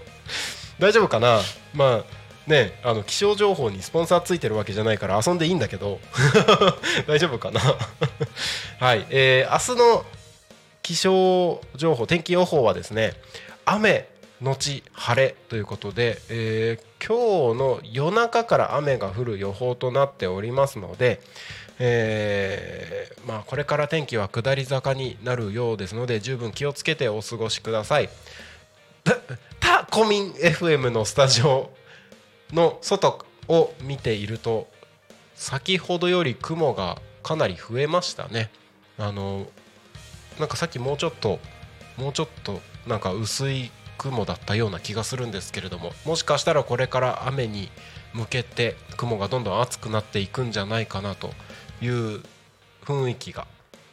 [0.78, 1.40] 大丈夫かな？
[1.74, 6.00] まあねあの気象情報にスポンサーついてるわけじゃないから遊んでいいんだけど。
[7.06, 7.60] 大丈夫かな？
[8.78, 10.04] はい、えー明日の
[10.82, 13.14] 気象情報天気予報はですね
[13.66, 14.08] 雨
[14.42, 21.20] のち晴れということで、えー今日の夜中から雨が降る予報となっておりますので、
[21.78, 28.08] えーまあ、これから天気は下り坂になるようですので十分気をつけてお過ごしください。
[29.60, 31.70] タコミン FM のスタジオ
[32.52, 34.68] の外を見ていると
[35.34, 38.50] 先ほどより雲がかなり増えましたね。
[38.98, 39.46] あの
[40.40, 41.38] なんかさっきもうちょっと
[41.96, 47.68] もうちょっとなんか薄い雲だったような気がするんですけれどももしかしたらこれから雨に
[48.14, 51.32] 向けて雲がどんどん厚くなっていくんじゃないかなと
[51.82, 52.22] いう
[52.84, 53.46] 雰囲気が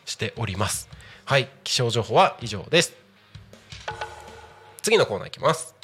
[0.05, 0.87] しております。
[1.25, 2.93] はい気象情報は以上です。
[4.81, 5.75] 次のコーナーいきます。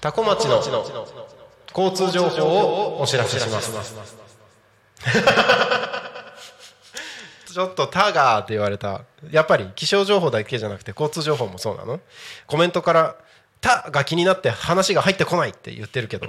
[0.00, 0.62] タコ町の
[1.76, 3.94] 交通情報をお知らせします。
[7.54, 9.02] ちょっと「タガー」って言われた。
[9.30, 12.00] やっぱり気象情報だけじゃなくて交通情報もそうなの？
[12.48, 13.14] コメントから
[13.62, 16.26] 「タ」が気になって話が入ってこないって言ってるけど。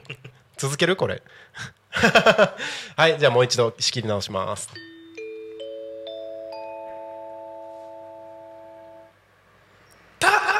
[0.58, 0.96] 続ける？
[0.96, 1.24] これ。
[2.96, 4.70] はいじゃあもう一度仕切り直します。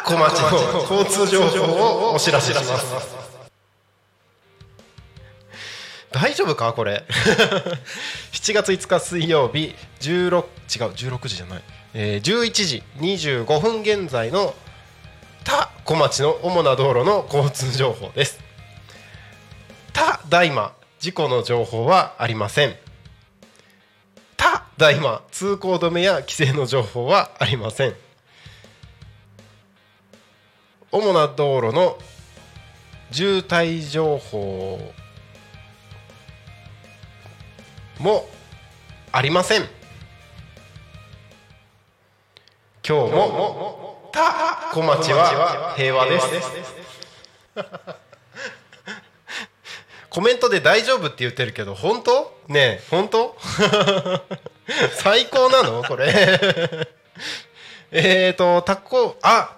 [0.08, 3.25] 町の交通情報をお知らせします
[6.16, 7.04] 大丈夫かこれ？
[8.32, 10.46] 7月5日水曜日16違う
[11.18, 11.62] 16時じゃない、
[11.94, 14.56] えー、11時25分現在の
[15.44, 18.40] 他小町の主な道路の交通情報です。
[19.92, 22.76] 他大麻事故の情報はありません。
[24.38, 27.96] 他大麻通行止めや規制の情報はありません。
[30.94, 31.98] 主な道路の
[33.12, 34.94] 渋滞情報
[38.00, 38.28] も
[39.12, 39.62] ありません。
[42.88, 46.28] 今日もた小町は平和です。
[50.10, 52.38] コメントで大丈夫って言ってるけど本当？
[52.48, 53.36] ねえ本当？
[54.96, 55.84] 最高なの？
[55.84, 56.88] これ。
[57.92, 59.58] えっとタコあ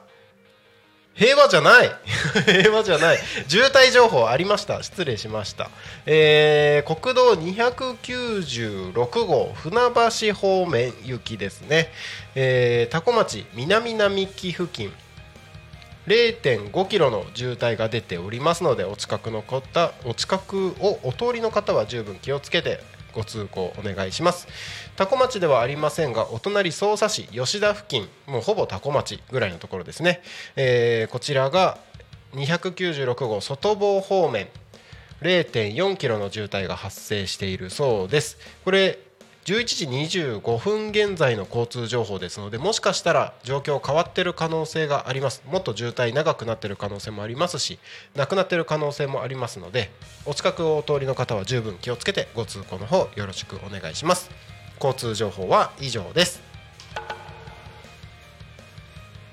[1.17, 1.91] 平和じゃない。
[2.45, 3.19] 平和じゃない。
[3.47, 4.83] 渋滞情報ありました。
[4.83, 5.69] 失礼しました、
[6.05, 9.91] えー、国道296号船
[10.27, 11.91] 橋方面行きですね、
[12.35, 14.93] えー、多古町南並木付近。
[16.07, 22.79] 0.5キロの渋滞が出ておりますのでお近くの方お近くをお通りの方は十分気をつけて
[23.13, 24.47] ご通行お願いします。
[24.95, 30.21] 多古町ではありませんがお隣匝瑳市吉田付近もうほぼ多古町ぐらいのところですね、
[30.55, 31.77] えー、こちらが
[32.33, 34.47] 296号外房方面
[35.21, 38.37] 0.4キロの渋滞が発生しているそうです。
[38.63, 38.99] これ
[39.47, 45.41] 11時25分現在の交通情報ですのでもしかしたら状況変わってる可能性があります。
[45.49, 47.79] もっと渋滞長くなってる可能性もありますし
[48.13, 49.89] なくなってる可能性もありますので
[50.25, 54.29] お近くをお通りの方は十分気をつけてご通行の方よろしくお願いします。
[54.83, 56.41] 交通情報は以上です。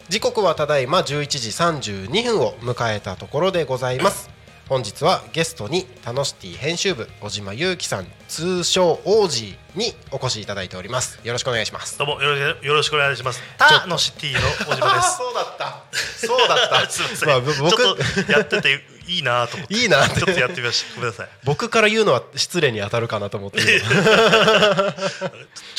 [0.08, 4.33] 時刻はただいま11時32分を迎えたところでございます。
[4.66, 11.20] 本日はゲストにタノシティ編集部小島裕樹さん通称オージーにお越しいただいております。
[11.22, 11.98] よろしくお願いします。
[11.98, 13.42] どうもよろしくお願いします。
[13.58, 15.18] タノシティの小島です。
[15.18, 15.82] そうだった。
[16.26, 16.88] そうだった。
[16.90, 19.74] すみません、まあ僕ちょっとやってていいなと思って。
[19.74, 20.94] いいなちょっとやってみました。
[20.94, 21.28] ごめんなさい。
[21.44, 23.60] 僕から言うのは失礼に当たるかなと思って。
[23.60, 23.82] ち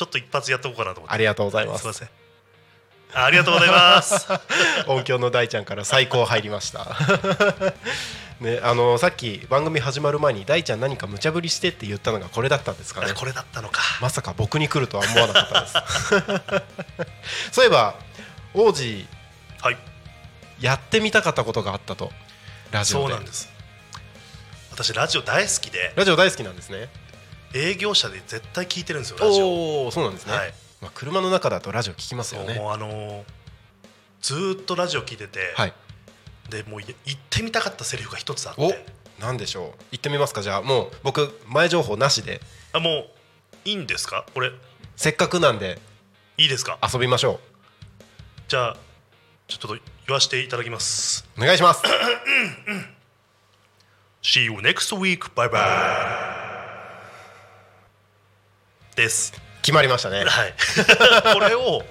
[0.04, 1.16] ょっと一発やっておこうかなと思って。
[1.16, 1.88] ありがとうございます。
[1.88, 2.10] はすいません。
[3.16, 4.28] あありがとうございます。
[4.86, 6.86] 音響の大ちゃんから最高入りました
[8.40, 13.14] ねあのさっき番組始まる前に大ちゃん何か無茶ぶりしてって言ったのがこれだったんですかね。
[13.16, 13.82] これだったのか。
[14.02, 16.62] まさか僕に来るとは思わなかったで
[17.02, 17.54] す。
[17.54, 17.96] そういえば
[18.54, 19.06] 王子
[19.62, 19.78] はい。
[20.60, 22.12] やってみたかったことがあったと
[22.72, 23.08] ラジオで。
[23.08, 23.50] そうなんです。
[24.72, 25.94] 私ラジオ大好きで。
[25.96, 26.90] ラジオ大好きなんですね。
[27.54, 29.92] 営業者で絶対聞いてるんですよラジオ。
[29.92, 30.54] そうなんですね、はい。
[30.82, 32.56] まあ、車の中だとラジオ聞きますよね。
[32.56, 33.24] もうあのー
[34.22, 35.74] ずーっとラジオ聞いてて、はい
[36.50, 38.86] でもうい言ってみたかったセリフが一つあっおて
[39.20, 39.84] なんでしょう。
[39.92, 40.42] 行ってみますか。
[40.42, 42.42] じゃあもう僕前情報なしで。
[42.74, 43.08] あもう
[43.64, 44.26] いいんですか？
[44.34, 44.52] これ。
[44.96, 45.80] せっかくなんで
[46.38, 46.78] いいですか？
[46.94, 47.40] 遊びましょ
[48.48, 48.78] じゃあ
[49.48, 49.80] ちょっと言
[50.14, 51.26] わせていただきます。
[51.38, 51.82] うお願いします。
[54.22, 55.30] See you next week.
[55.36, 56.26] Bye bye.
[58.96, 59.34] です。
[59.62, 60.24] 決まりましたね。
[60.26, 60.54] はい。
[61.34, 61.84] これを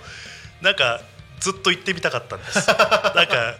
[0.60, 1.00] なんか
[1.40, 2.66] ずっと言ってみたかったんです。
[2.68, 3.56] なんか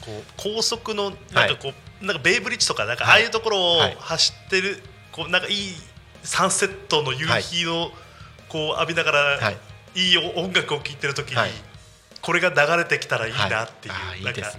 [0.00, 3.96] こう高速のなんかこう、なんかベイブリッジとかなんかああいうところをはい。
[3.98, 4.82] 走ってる、
[5.12, 5.74] こうなんかいい
[6.22, 7.90] サンセットの夕日を
[8.48, 9.56] こう浴びながら、はい。
[9.94, 11.50] い、い音楽を聴いてる時に、はい。
[12.22, 14.50] これが流れてきたらいいはいなっていう、あーいないんか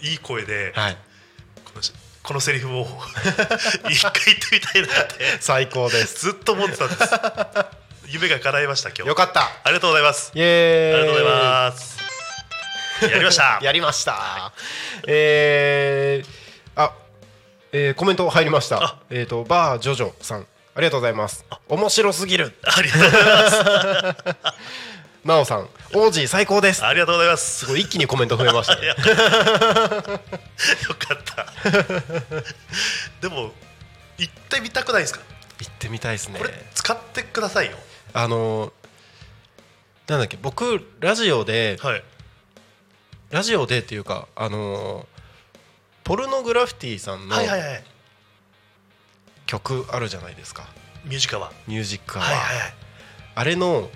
[0.00, 0.96] いい声で、はい。
[1.64, 1.82] この
[2.22, 2.86] このセリフを
[3.90, 6.26] 一回言ってみたいなって最高です。
[6.26, 7.12] ずっと思ってたんです。
[8.08, 9.08] 夢が叶いました今日。
[9.08, 9.42] よかった。
[9.42, 10.32] ありがとうございます。
[10.34, 11.00] イエーイ。
[11.00, 11.93] ありがとうございます
[13.02, 13.58] やりました。
[13.62, 14.52] やりました。
[15.06, 16.92] えー、あ、
[17.72, 18.82] えー、コメント入りました。
[18.82, 18.98] あ。
[19.10, 21.44] えっ、とバージョジョさんありがとうございます。
[21.68, 22.54] 面白すぎる。
[22.62, 24.54] ありがとうございます。
[25.24, 26.84] なおさん王子最高です。
[26.84, 27.60] ありがとうございます。
[27.60, 28.88] すごい一気にコメント増えましたね。
[28.88, 29.02] よか
[31.14, 31.46] った。
[33.20, 33.52] でも
[34.18, 35.20] 行ってみたくないですか？
[35.60, 36.38] 行ってみたいですね。
[36.38, 37.78] これ使ってくださいよ。
[38.12, 38.72] あのー
[40.06, 42.04] なんだっけ僕ラジオではい
[43.34, 45.04] ラジオでっていうかあのー
[46.04, 47.84] ポルノグラフィティさんのはいはいはい。
[49.46, 50.68] 曲あるじゃないですか。
[51.04, 52.74] ミュージカはミュージックアワー、はいはいはい。
[53.34, 53.88] あれの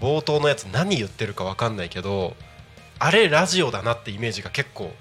[0.00, 2.34] 冒頭のやつ何言ってるか分かんないけど
[2.98, 4.92] あれラジオだなってイメージが結構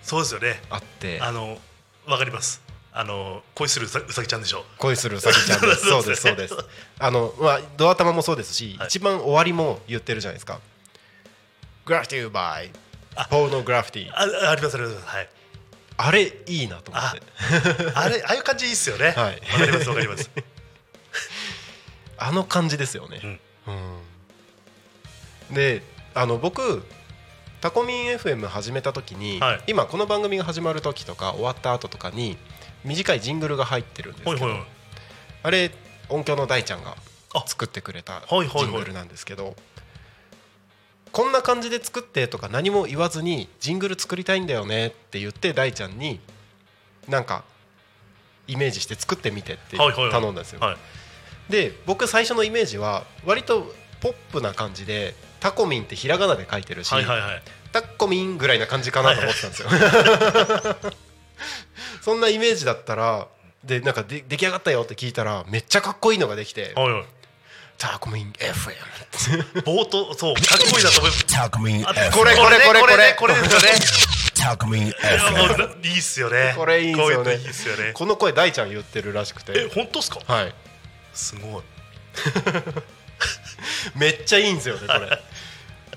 [0.00, 0.62] そうですよね。
[0.70, 1.20] あって。
[1.20, 1.58] あの
[2.06, 2.62] わかります。
[2.94, 4.64] あの恋するうさうさぎちゃんでしょ。
[4.78, 5.80] 恋するうさぎちゃんです。
[5.90, 6.56] そそううですすそうです。
[6.98, 8.86] あのまあドア玉もそうですし、はい。
[8.86, 10.60] 一番終わりも言ってるじゃないですか。
[11.84, 12.70] グラフィティバイ
[13.30, 14.10] ポルノグラフィティ。
[14.12, 15.06] あありますあります。
[15.06, 15.28] はい。
[15.98, 17.20] あれいいなと思って。
[17.94, 19.14] あれああいう感じいいっすよね。
[19.16, 19.40] わ、はい。
[19.40, 20.30] かりますわかります。
[22.18, 23.72] あの感じですよね、う
[25.52, 25.54] ん。
[25.54, 25.82] で
[26.14, 26.82] あの僕
[27.60, 29.60] タコミン FM 始めた時に、はい。
[29.66, 32.36] 今この番組が始まる時とか終わった後とかに
[32.84, 34.56] 短いジングルが入ってるんですけど、
[35.42, 35.70] あれ
[36.08, 36.96] 音響の大ちゃんが
[37.34, 37.44] あ。
[37.46, 39.56] 作ってくれたジングルなんですけど
[41.16, 46.20] こんな感じで作ってとか何も言わずにジングル作りたいんだよねって言って大ちゃんに
[47.08, 47.42] なんか
[48.46, 50.60] イメージして作ってみてって頼んだんですよ。
[50.60, 50.76] はい。
[51.50, 56.90] で僕最初のイメージは割とポップな感じでタコミンってひらがなで書いてるし、
[57.72, 59.68] タッコミンぐらいな感じかなと思ってたんですよ。
[62.04, 63.26] そんなイメージだったら
[63.64, 66.74] でなんかで出来上がったよって聞いたらめっちゃかっこいいのができて
[67.78, 68.74] はいはい「タコミン FM」
[69.62, 71.16] 冒頭そうかっこいいなと思いま
[71.94, 73.34] す.これこれこれこれねこれ。
[73.34, 73.68] ですよね。
[74.38, 75.86] や FM.
[75.86, 76.54] いいっすよね。
[76.56, 77.24] これいいんですよね。
[77.24, 77.92] こういうのいいっすよね。
[77.92, 80.20] この声大ちゃん言ってるらしくえて本当っすか？
[80.26, 80.54] はい。
[81.14, 81.62] すごい。
[83.96, 85.20] めっちゃいいんですよねこれ。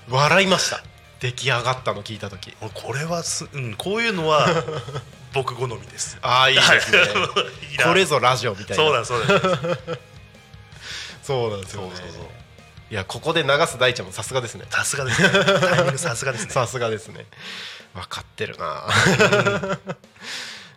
[0.08, 0.82] 笑いました。
[1.20, 2.54] 出来上がったの聞いた時。
[2.74, 4.46] これはす、うん、こういうのは
[5.32, 6.18] 僕好みです。
[6.22, 6.98] ああいいですね。
[7.70, 8.82] いいなこれぞラジオみたいな。
[8.84, 10.09] そうなんですそうなんです
[11.22, 11.90] そうなんですよね。
[11.94, 12.24] そうそうそう。
[12.90, 14.64] いやここで流す大ちゃんもさすがですね。
[14.68, 15.28] さすがですね。
[15.30, 16.50] タイミング さすがですね。
[16.50, 17.26] さすがですね。
[17.94, 18.64] 分かってるな。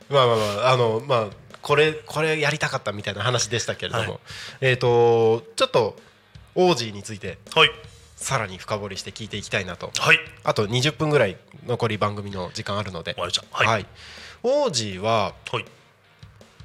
[0.10, 1.28] まあまあまああのまあ
[1.62, 4.20] これこれやりたかったみたいな話でしたけれども、はい。
[4.62, 5.98] えっ、とちょっと
[6.56, 7.72] オージーについてはい。
[8.16, 9.92] さらに深掘りして聞いていきたいなと。
[9.98, 10.20] はい。
[10.44, 13.12] あと20分ぐらい残り番組の時間あるので。
[13.12, 13.70] わかりました。
[13.70, 13.86] はい。
[14.44, 15.66] オージーははい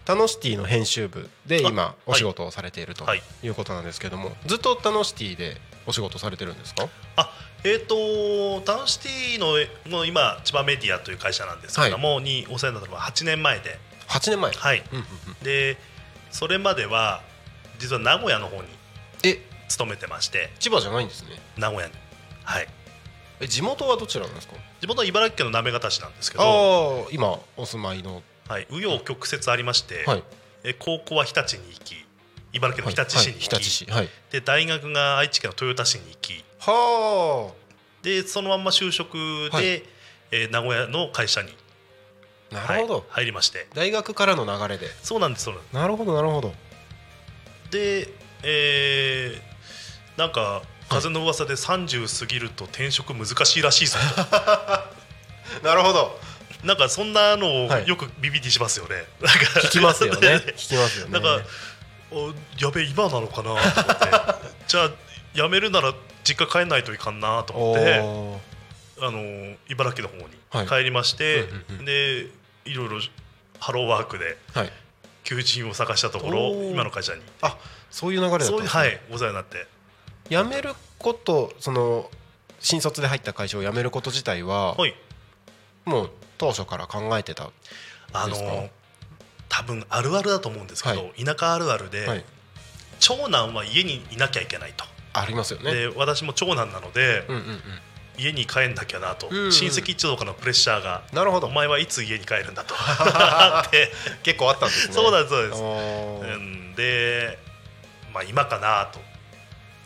[0.08, 3.20] タノシティの編集部で今あお仕事をされているとはい。
[3.42, 6.88] いうことなんですけどもずっとタノシティでお仕事されてるんですか？
[7.16, 7.30] あ
[7.62, 9.54] えっ、とタウンシティの
[9.98, 13.78] の今千葉メディアという会社なんですけども、にお世話になったのは8年前で。
[14.08, 14.52] 8年前。
[14.52, 14.82] はい。
[14.92, 15.34] うんうんうん。
[15.44, 15.76] で
[16.30, 17.22] それまでは
[17.78, 18.68] 実は名古屋の方に
[19.24, 19.42] え？
[19.68, 20.48] 勤めてまして。
[20.58, 21.30] 千葉じゃないんですね。
[21.58, 21.92] 名古屋に。
[22.44, 22.68] はい。
[23.40, 24.54] え地元はどちらなんですか？
[24.80, 30.24] 地元は茨城県の行方市なんですけあど、あ今お住まいのはい、紆余曲折ありまして、はい。
[30.64, 31.94] え高校は日立に行き
[32.52, 34.08] 茨城県の日立市に行き、はい、市はい。
[34.30, 37.52] で大学が愛知県の豊田市に行きは
[38.02, 39.64] でそのまんま就職で、はい。
[40.30, 41.48] えー名古屋の会社に、
[42.52, 43.66] あなるほど、はい入りまして。
[43.74, 44.86] 大学からの流れで。
[45.02, 46.52] そうなんですそうなんでなるほどなるほど。
[47.70, 48.08] すで、
[48.42, 49.48] えー
[50.18, 53.98] なんか風の噂で30過ぎると転職難しいらしいぞ
[55.62, 55.92] なるほど。
[55.92, 56.20] と
[56.68, 57.88] なんかそんなのをはい。
[57.88, 60.28] よくビビりしますよね、なんか聞きますよね。
[60.54, 61.12] 聞きますよね。
[61.12, 61.40] なんか
[62.12, 62.28] お
[62.62, 64.48] やべえ今なのかなと思って。
[64.68, 64.90] じゃあ
[65.34, 65.94] 辞めるなら
[66.24, 67.94] 実家帰んないといかんなと思って
[69.00, 70.16] あの茨城の方
[70.50, 70.64] はい。
[70.64, 71.84] に帰りまして、うんうんうん。
[71.86, 72.26] で
[72.66, 73.00] いろいろ
[73.58, 74.72] ハローワークではい。
[75.24, 76.70] 求人を探したところおー。
[76.72, 77.22] 今の会社に。
[77.40, 77.56] あ
[77.90, 78.68] そういう流れだったんですね。
[78.68, 79.66] はいお世話になって。
[80.28, 82.10] 辞めることその
[82.60, 84.94] 新卒で入った会社を辞めること自体は、はい
[85.88, 87.50] もう当初から考えてた
[88.12, 88.68] あの
[89.48, 92.24] 多分あるあるだと思うんですけど、は田舎あるあるで、はい。
[93.00, 95.72] 長男は家にいなきゃいけないと、ありますよね。
[95.72, 97.60] で私も長男なので、うんうんうん。
[98.18, 99.52] 家に帰んなきゃなと、うんうん。
[99.52, 101.48] 親戚一同からのプレッシャーがおなるほど。
[101.48, 102.74] 前はいつ家に帰るんだと。
[102.78, 103.92] あ って。
[104.22, 104.94] 結構あったんですね。
[104.94, 107.38] そうなんですそうです、うん、で、
[108.12, 109.00] まあ、今かなと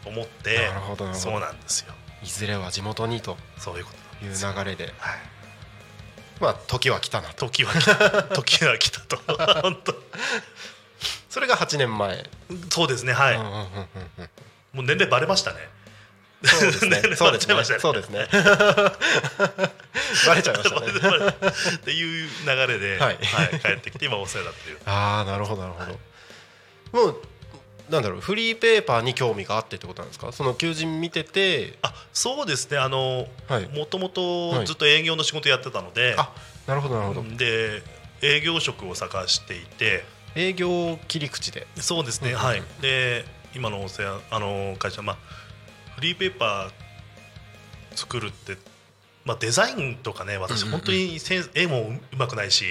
[0.09, 1.93] 思ってなるほどそうなんですよ。
[2.23, 3.37] いずれは地元にと。
[3.59, 3.91] そういうこ
[4.21, 4.93] という流れで。
[4.99, 5.21] はい、
[6.43, 7.47] まあ時は来たなと。
[7.47, 8.25] 時は来た。
[8.35, 9.17] 時は来たと。
[9.63, 9.95] 本当。
[11.31, 12.29] それが8年前。
[12.69, 13.67] そうですねはい、うんうんうんうん
[14.19, 14.31] うん。
[14.73, 15.69] もう年齢バレましたね。
[16.43, 17.01] そうですね。
[17.15, 17.81] そうですねバレちゃいましたね。
[17.81, 18.27] そうですね。
[20.27, 20.89] バレちゃいましたね。
[21.77, 23.19] っていう流れで、ははいい
[23.61, 24.81] 帰ってきて今お世話になっている。
[24.85, 25.85] ああなるほどなるほ
[26.93, 27.23] ど、もう
[27.91, 30.33] なんだろうフリーペーパーに興味があってってことなんですか？
[30.33, 31.79] その求人見てて。
[31.83, 32.79] あそうですね。
[32.79, 33.69] あのはい。
[33.69, 34.13] もともはい。
[34.13, 36.33] とずっと営業の仕事やってたので、あ
[36.67, 37.83] なるほどなるほど、で
[38.23, 40.05] 営業職を探していて。
[40.35, 41.67] 営業切り口で。
[41.77, 42.45] そうですね、うんうん。
[42.45, 42.63] はい。
[42.81, 45.17] で今のお世話あの会社まあ
[45.95, 48.57] フリーペーパー作るって
[49.25, 52.65] まあデザインとかね私本当にセンス絵もうまくないし、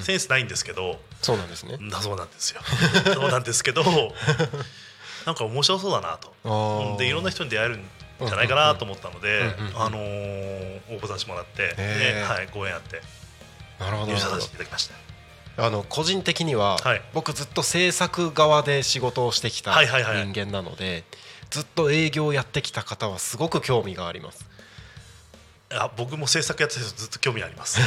[0.00, 1.78] センスないんですけどそうなんですね。
[1.90, 2.60] だそうなんですよ。
[3.14, 3.82] そうなんですけど
[5.26, 6.96] なんか面白そうだなと。
[6.98, 7.84] でいろんな人に出会えるん
[8.26, 12.14] じゃないかなと思ったので、あのー応募させてもらって、へー。
[12.14, 13.02] ではい、ご縁あって
[13.78, 14.94] なるほど入社させていただきました
[15.64, 17.02] あの個人的には、はい。
[17.12, 19.92] 僕ずっと制作側で仕事をしてきた人
[20.32, 21.04] 間なので
[21.50, 24.47] ずっと営業をやってきた方はすごく興味があります
[25.70, 27.78] あ僕も制作やってた人ずっと興味あります。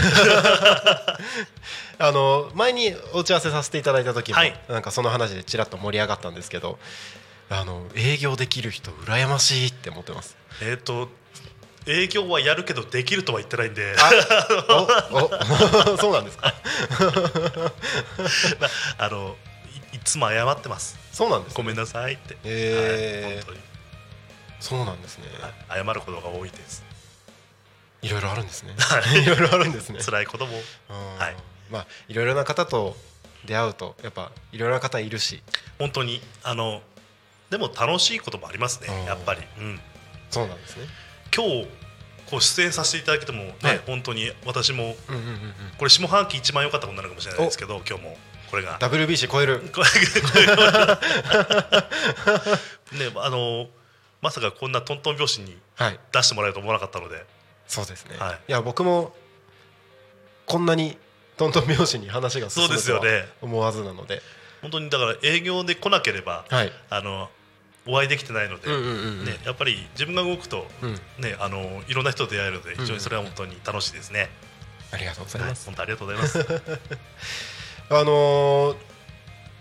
[1.98, 4.60] あの前にお打ち合わせさせていただいた時も、はい。
[4.70, 6.78] なんかその話でちらっと盛り上がったんですけど
[7.50, 10.38] あの営業できる人羨ましいって思ってます。
[10.62, 11.10] えっと
[11.88, 13.96] 営業はやるけどできるとは言ってないんで。
[16.00, 16.54] そうなんですか？
[19.00, 19.36] あの
[19.94, 21.00] いいつも謝ってます。
[21.12, 23.26] そうなんですごめんなさいって、へー。
[23.26, 23.60] はい、本当に。
[24.60, 25.26] そうなんですね。
[25.68, 26.84] はい謝ることが多いです
[28.02, 28.74] いろいろあるんですね。
[28.78, 29.22] はい。
[29.24, 30.00] いろいろあるんですね。
[30.00, 30.58] 辛いことも。
[30.90, 31.18] うん。
[31.18, 31.36] はい。
[31.70, 32.98] まあいろいろな方と
[33.46, 35.42] 出会うとやっぱいろいろな方いるし。
[35.80, 36.22] 本当に。
[36.44, 36.82] あの
[37.50, 38.88] でも楽しいこともありますね。
[38.88, 39.06] うん。
[39.06, 39.82] やっぱり、うん、
[40.30, 40.88] そうなんですね。
[41.36, 41.68] 今日
[42.26, 43.82] こう出演させていただけてもね、はい。
[43.86, 45.54] 本当に私もうんうんうんうん。
[45.78, 48.18] これ下半期一番良かったことになるかもしれないですけど今日も。
[48.50, 48.80] これが。
[48.80, 49.62] WBC 超える。
[52.92, 53.68] ねあの
[54.22, 56.00] まさかこんなトントン拍子にはい。
[56.12, 57.26] 出してもらえると思わなかったので
[57.72, 58.40] そうですね、はい。
[58.50, 59.14] い、や僕も
[60.46, 60.98] こんなに
[61.38, 63.30] トントン拍子に話が進むとはですよね。
[63.42, 64.22] 思わずなので。
[64.62, 66.72] 本当にだから営業で来なければはい。
[66.90, 67.30] あの
[67.88, 69.26] お会いできてないので、うんうんうんうん。
[69.26, 70.94] ね、やっぱり自分が動くと、うん。
[71.24, 74.30] ね、あのいろんな人と出会えるので非常にそれは本当に楽しいですね、
[74.92, 75.52] ありがとうございはい。
[75.52, 76.40] ます、本当ありがとうございます。
[77.90, 78.76] あのー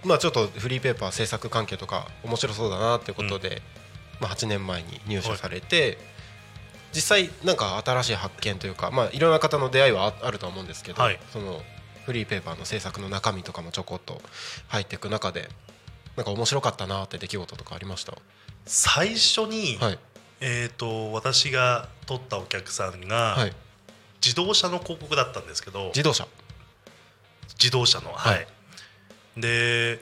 [0.04, 3.62] まあちょっとフリーペーパー制作関係とか面白そうだなってことで、
[4.18, 5.98] まあ8年前に入社されて、
[6.94, 11.18] 実際なんか新しい発見というかまあいろんな方の出会いはああるとは思うんですけど、はい。
[11.32, 11.60] その
[12.06, 14.20] フリーペーパーの制作の中身とかもちょこっと
[14.68, 15.48] 入っていく中で
[16.16, 18.14] なんか面白かったなって出来事とかありました？
[18.66, 19.98] 最初に、はい。
[20.40, 23.52] えー、と私が取ったお客さんが、はい。
[24.22, 26.26] 自動車の広告だったんですけど自動車。
[27.58, 28.46] 自動車のはい、はい。
[29.36, 30.00] で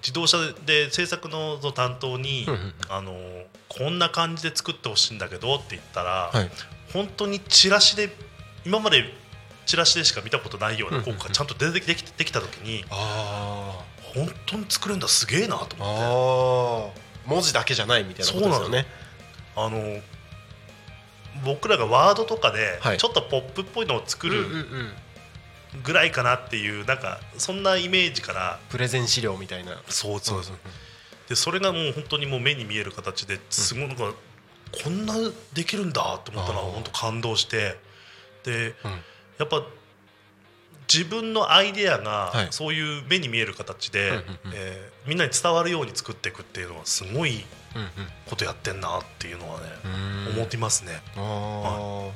[0.00, 2.46] 自動車で制作の担当に、
[2.88, 3.12] あの
[3.68, 6.50] こんな感じで作ってほしいんだけどって言ったら、はい。
[6.92, 8.10] 本当にチラシで
[8.64, 9.04] 今まで
[9.66, 11.18] チラシでしか見たことないようなうんうんうん。
[11.18, 17.00] 広告がちゃんと出てきてできた時にあ本当に作るんだすげえなとあ思って。
[17.26, 18.86] あ文字だけじゃないみたいなことですよね。
[19.54, 20.00] あの
[21.44, 22.98] 僕らがワードとかではい。
[22.98, 24.46] ちょっとポップっぽいのを作る
[25.84, 29.82] ぐらいかなっていうなんかそんなイメージからプレゼン資料みたいな。
[29.88, 30.56] そうそうそう
[31.28, 34.12] でそれがもう本当にもう目に見える形ですごいなんか
[34.82, 35.14] こんな
[35.52, 37.76] できるんだと思ったのは本当感動して
[38.44, 38.90] でうん。
[39.38, 39.62] やっぱ
[40.92, 42.48] 自分のアイデアがはい。
[42.50, 44.10] そういう目に見える形で、
[44.54, 47.42] えーみんなに伝わるように作っていくっていうのはすごい
[48.28, 49.66] ことやってんなっていうのはね、
[50.26, 50.34] うん。
[50.34, 51.00] 思ってますね。
[51.16, 52.10] あー。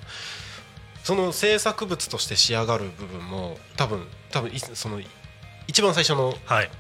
[1.03, 5.01] その制作物として仕上がる部分も多分多分いその
[5.67, 6.71] 一番最初のはい、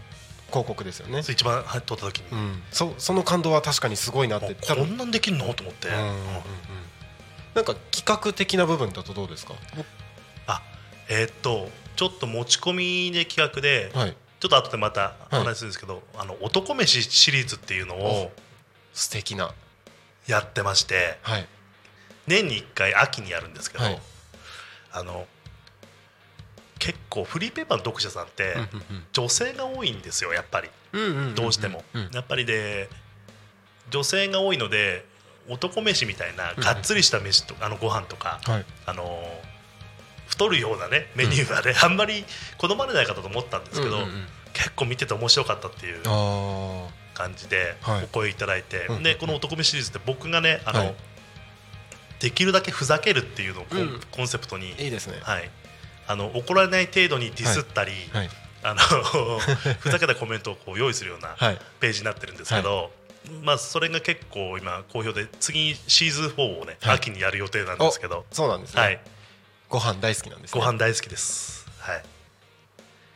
[0.53, 4.55] 広告ですよね、一番はい撮った時に、うん、そその感動は確かにすごいなって。
[4.55, 5.53] こんなんできんの？
[5.55, 6.15] と思って、うんうんうんうん。
[7.55, 9.55] なんか企画的な部分だとどうですか？
[10.47, 10.63] あ
[11.09, 14.17] えーっとちょっと持ち込みで企画で、はい。
[14.41, 18.31] ちょっと後でまたお話しするんですけど、あの男飯シリーズっていうのを
[18.93, 19.53] 素敵な。
[20.27, 21.19] やってまして。
[21.23, 21.47] はい。
[22.27, 24.01] 年に1回秋にやるんですけど、はい。
[24.93, 25.27] あの
[26.83, 28.57] 結構フリーペーパーの読者さんって
[29.13, 30.69] 女性が多いんですよやっぱり。
[31.37, 31.85] どうしても。
[31.95, 32.89] うんやっぱりで
[33.91, 35.05] 女性が多いので
[35.49, 38.65] 男飯みたいながっつりした飯とあのご飯とか、はい。
[38.87, 39.23] あの
[40.27, 42.25] 太るようなねメニューはね、 あんまり
[42.59, 44.29] 好まれないかと思ったんですけど、うんうんうん。
[44.53, 48.05] 結構見てて面白かったっていうあ感じではい。
[48.05, 50.95] お声いただいて、うんでこの「男飯シリーズ」って僕がねあの、はい。
[52.19, 53.67] できるだけふざけるっていうのを
[54.13, 54.75] コン,、セプトに。
[54.79, 55.19] あ、いいですね。
[55.23, 55.51] はい、
[56.07, 58.31] あの怒られない程度にディスったり、はい
[58.65, 58.81] あの
[59.81, 61.59] ふざけたコメントをこう用意するようなはい。
[61.81, 62.93] ページになってるんですけど、
[63.43, 66.95] まあ、それが結構今好評で次シーズン4をね、はい。
[66.97, 69.01] 秋にやる予定なんですけど、そうなんですね、はい、
[69.69, 70.61] ご飯大好きなんですね。
[70.61, 72.05] ご飯大好きです、はい、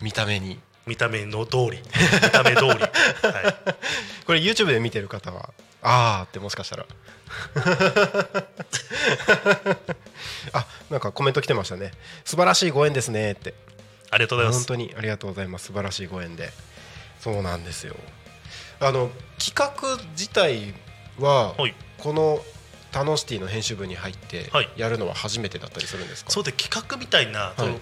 [0.01, 0.59] 見た目に。
[0.84, 1.78] 見た目の通り。
[2.22, 2.84] 見た目通り、はい、
[4.26, 5.51] これ YouTube で見てる方は
[5.82, 6.87] あーってもしかしたら
[10.53, 11.93] あなんかコメント来てましたね。
[12.24, 13.55] 素晴らしいご縁ですねって。
[14.11, 15.66] ありがとうございま本す当にありがとうございます。
[15.66, 16.53] 素晴らしいご縁で。
[17.20, 17.97] そうなんですよ。
[18.80, 20.74] あの企画自体
[21.18, 21.74] ははい。
[21.99, 22.45] この
[22.93, 24.70] タノシティの編集部に入ってはい。
[24.76, 27.80] やるのは初めてだったりするんですか、そうで企画みたいな、その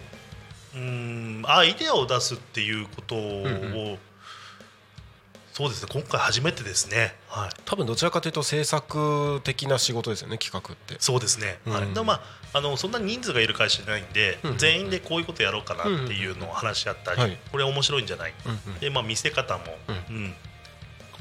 [0.75, 3.99] うーんアイデアを出すっていうことを、ん
[5.55, 5.89] そうですね。
[5.93, 10.97] 今回初めてですね、はい、多分どちらかというと制作的な仕事ですよね企画って。
[10.99, 11.73] そうですね、うん。
[11.73, 11.87] はい。
[12.05, 12.21] まあ
[12.55, 14.59] あのそんなに人数がいる会社じゃないんで、うん。
[14.59, 17.39] 全員でこういうことやろうかなっていうのを話し合ったり、はい。
[17.53, 18.81] これ面白いんじゃない、うんうん。
[18.81, 19.65] でまあ見せ方も、
[20.11, 20.35] ううん。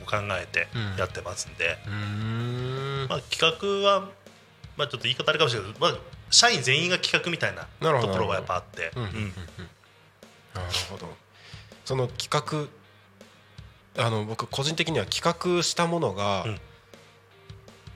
[0.08, 0.96] 考えてうん。
[0.98, 3.08] やってますんで、ん。
[3.08, 4.10] まあ、企画は
[4.78, 6.00] まあちょっと言い方あれかもしれないけど、まあ、
[6.32, 7.68] 社員全員が企画みたいな
[8.02, 9.30] ところがやっぱあって、うんうんうんうん。
[10.56, 11.08] なるほど。
[11.86, 12.68] その企画
[13.98, 15.22] あの僕個人的には企
[15.58, 16.60] 画したものが、うん。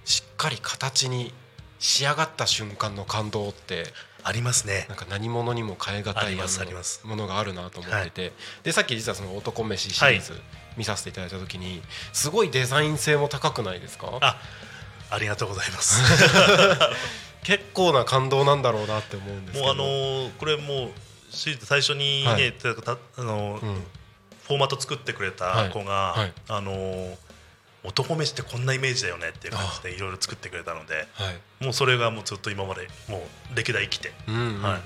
[0.06, 1.34] しっかり形に
[1.80, 3.86] 仕上がった瞬間の感動って
[4.24, 4.86] ありますね。
[4.88, 6.36] なんか何物にも代え難い
[7.04, 8.32] ものがあるなと思ってて、
[8.64, 10.40] でさっき実はその「男飯」シリーズ
[10.78, 11.82] 見させていただいた時に
[12.14, 14.08] すごいデザイン性も高くないですか？
[14.22, 14.40] あ
[15.10, 16.02] ありがとうございます。
[17.44, 19.66] 結構な感動なんだろうなって思うんですけど。
[19.66, 20.92] もうあのーこれもう
[21.30, 22.48] シリーズ最初にね、はい。
[23.18, 23.84] あのーうん
[24.48, 26.20] フォーマット作ってくれた子が、はい。
[26.20, 27.16] はいあのー
[27.84, 31.32] 男飯ってこんなイメージだよねっていう感じでいろいろ作ってくれたのでは
[31.62, 31.64] い。
[31.64, 33.20] もうそれがもうずっと今までも
[33.54, 34.12] う歴代生きて。
[34.28, 34.62] うんうんうん。
[34.62, 34.82] はい。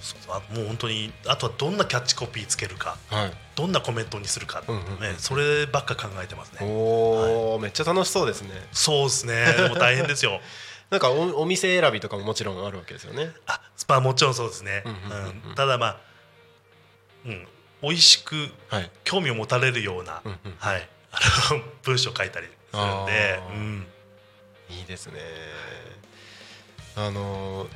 [0.00, 3.32] そうあもう本当にあとはどんなキャッチコピーつけるかはい。
[3.54, 6.60] どんなコメントにするか、うんうんうんね、そればっか考えてますね。
[6.62, 8.50] おお、めっちゃ楽しそうですね。
[8.72, 9.54] そうですね。
[9.68, 10.40] もう大変ですよ。
[10.90, 13.32] なんかおお店選びとかももちろんあるわけですよね。
[13.46, 15.42] あスパもちろんそうですね、うんうん。
[15.50, 15.54] うん。
[15.54, 15.96] ただまあ
[17.26, 17.48] うん
[17.82, 18.90] 美味しくはい。
[19.04, 20.54] 興味を持たれるような、うんうん。
[20.58, 20.88] はい。
[21.12, 23.86] あの文章書いたりするんでうん、
[24.70, 25.20] いいですね。
[26.96, 27.68] あのー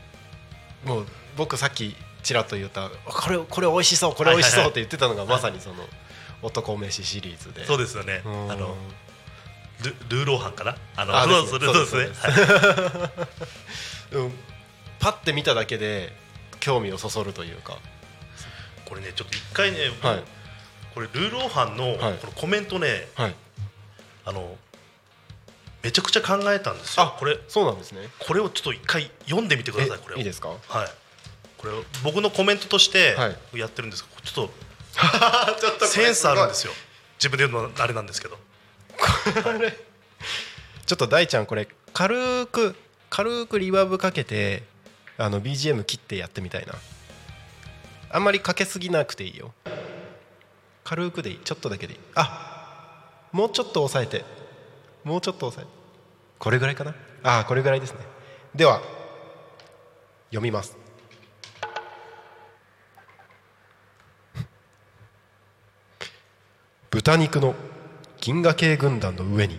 [0.85, 1.95] もう僕さっき
[2.25, 5.77] ちらっと言ったこれこれ美味しそうこれ美味しそうって言ってたのがまさにその
[6.43, 7.65] 男飯シリーズで。
[7.65, 8.23] そうですよね。
[8.25, 8.51] うん。
[8.51, 8.77] あの
[9.81, 10.77] ルルーローハンかな？
[10.97, 11.73] あのあそうですね。
[11.73, 12.33] そうですそうですね。
[12.33, 13.27] は
[14.13, 14.17] い。
[14.19, 14.39] うん。
[14.99, 16.13] パッて見ただけで
[16.61, 17.79] 興味をそそるというか
[18.93, 20.25] これねちょっと一回ね、はい。
[20.95, 22.19] これルーローハンのはい。
[22.19, 23.35] このコメントねはい。
[24.27, 24.55] あの
[25.83, 27.05] めちゃくちゃ考えたんですよ。
[27.05, 28.01] あこれそうなんですね。
[28.19, 30.49] これをちょっと一回読んでみてくださいこれいいですか？
[30.51, 30.59] はい。
[31.57, 33.59] これを僕のコメントとしてはい。
[33.59, 34.51] やってるんですけどちょっ
[35.59, 36.75] ちょっと センスあるんですよ。
[37.19, 38.37] 自分で言うのあれなんですけど。
[40.85, 42.77] ちょっと大ちゃんこれ軽く
[43.09, 44.65] 軽くリバーブかけて
[45.17, 46.75] あの BGM 切ってやってみたいな
[48.13, 49.53] あんまりかけすぎなくていいよ。
[50.85, 51.39] 軽くでいい。
[51.39, 52.01] ちょっとだけでいい。
[52.15, 54.25] あもうちょっと押さえて。
[55.03, 55.83] もうちょっと押さえて。
[56.39, 56.95] これぐらいかな？
[57.23, 58.01] ああこれぐらいですね。
[58.55, 58.83] では
[60.31, 60.77] 読みます。
[66.91, 67.55] 豚肉の
[68.21, 69.59] 銀河系軍団の上に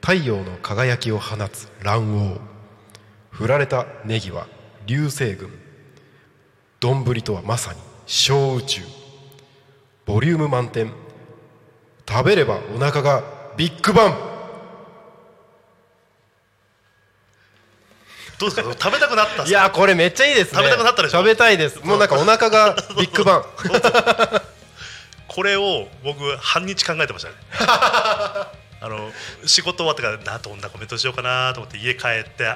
[0.00, 2.40] 太陽の輝きを放つ卵黄
[3.30, 4.48] 振られたネギは
[4.86, 5.63] 流星群。
[6.84, 8.82] 丼とはまさに小宇宙
[10.04, 10.92] ボリューム満点。
[12.06, 13.22] 食べればお腹が
[13.56, 14.14] ビッグバン。
[18.38, 18.70] どうですか？
[18.78, 20.58] 食べたくなったっすいやーこれめっちゃいいですね。
[20.58, 21.18] 食べたくなったでしょ？
[21.20, 21.80] 食べたいです。
[21.82, 23.44] もうなんかお腹がビッグバン。
[25.28, 27.34] これを僕半日考えてましたね。
[27.58, 28.50] あ
[28.82, 29.10] の
[29.46, 32.54] 仕事終わってからなどんなコメントしようかなと思って家帰って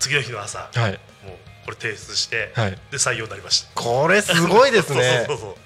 [0.00, 0.68] 次の日の朝。
[0.74, 0.98] はい。
[1.24, 2.70] もうこれ提出して、はい。
[2.90, 3.80] で採用になりました。
[3.80, 5.24] これすごいですね。
[5.28, 5.56] そうそうそう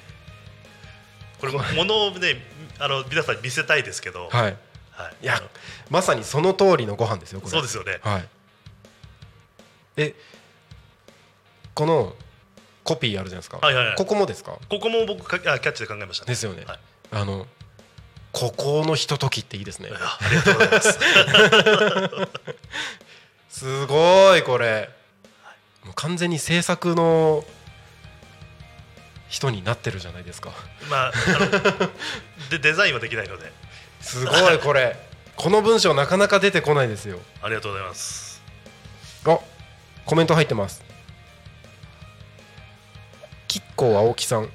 [1.38, 2.42] これ物をね
[2.78, 4.57] あの皆さんに見せたいですけど、はい。
[4.92, 5.14] はい。
[5.22, 5.42] いや
[5.90, 7.51] まさにその通りのご飯ですよこれ。
[7.51, 7.99] そうですよね。
[8.03, 8.28] はい。
[9.99, 10.14] え
[11.74, 12.14] この
[12.84, 13.97] コピーあるじゃないですか、はいはいはい。
[13.97, 14.59] ここもですか？
[14.68, 16.28] ここも僕かあキャッチで考えましたね。
[16.28, 16.78] ですよね、はい。
[17.12, 17.47] あの
[18.32, 19.90] ここのひとときっていいですね。
[19.92, 20.99] あありがとうございます。
[23.61, 24.90] すごいこれ
[25.87, 27.45] もう完全に制作の
[29.28, 30.51] 人になってるじゃないですか。
[30.91, 33.53] まああのでデザインはできないので。
[34.01, 34.97] すごいこれ。
[35.37, 37.18] この文章なかなか出てこないですよ。
[37.43, 38.43] ありがとうございます。
[39.26, 39.39] あ
[40.05, 40.84] コメント入ってます。
[43.49, 44.49] きっ青木さん。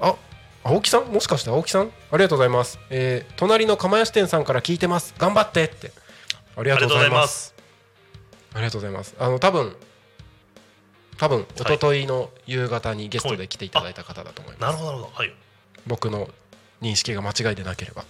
[0.00, 0.16] あ
[0.64, 1.06] 青木さん？
[1.06, 1.90] もしかして青木さん？
[2.10, 2.78] ありがとうございます。
[2.90, 5.14] えー、隣の釜屋支店さんから聞いてます。
[5.18, 5.90] 頑張ってって。
[6.56, 7.54] ありがとうございます。
[8.54, 9.14] ありがとうございます。
[9.18, 9.74] あの多分
[11.18, 15.16] 多分一昨日の夕方にゲストで来ていただいた方だと思います、なるほどなるほど。
[15.16, 15.34] はい。
[15.86, 16.28] 僕の
[16.80, 18.04] 認識が間違いでなければ。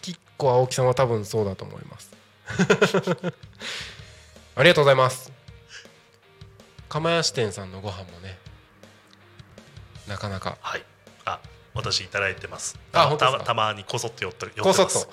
[0.00, 2.10] きっこ青木さんは多分そうだと思います。
[4.56, 5.30] ありがとうございます。
[6.88, 8.38] 釜屋支店さんのご飯もね
[10.08, 10.58] なかなか。
[10.60, 10.84] はい。
[11.24, 11.40] あ
[11.74, 12.78] 私いただいてます。
[12.92, 13.38] あ本当ですか？
[13.40, 15.06] たたまにこそっと寄ってる寄こそっと。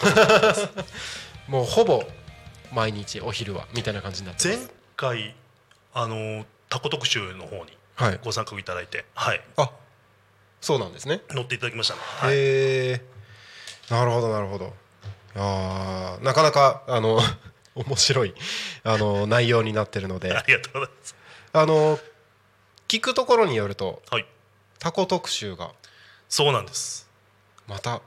[1.48, 2.04] もうほぼ
[2.72, 5.36] 毎日お昼はみたいな感じになってま前す回
[6.00, 8.20] あのタコ特集の方にはい。
[8.24, 9.42] ご参加いただいてはい。
[9.58, 9.72] あ
[10.62, 11.22] そうなんですね。
[11.32, 11.96] 乗っていただきました。
[11.96, 13.02] ね、はい、へえ
[13.90, 14.74] なるほどなるほど。
[15.36, 17.20] あーなかなかあの
[17.74, 18.36] 面白い
[18.84, 20.32] あの内容になってるので。
[20.38, 21.16] ありがとうございます。
[21.54, 22.00] あの
[22.88, 24.28] 聞くところによるとはい。
[24.78, 25.72] タコ特集が
[26.30, 27.10] そうなんです。
[27.66, 28.02] また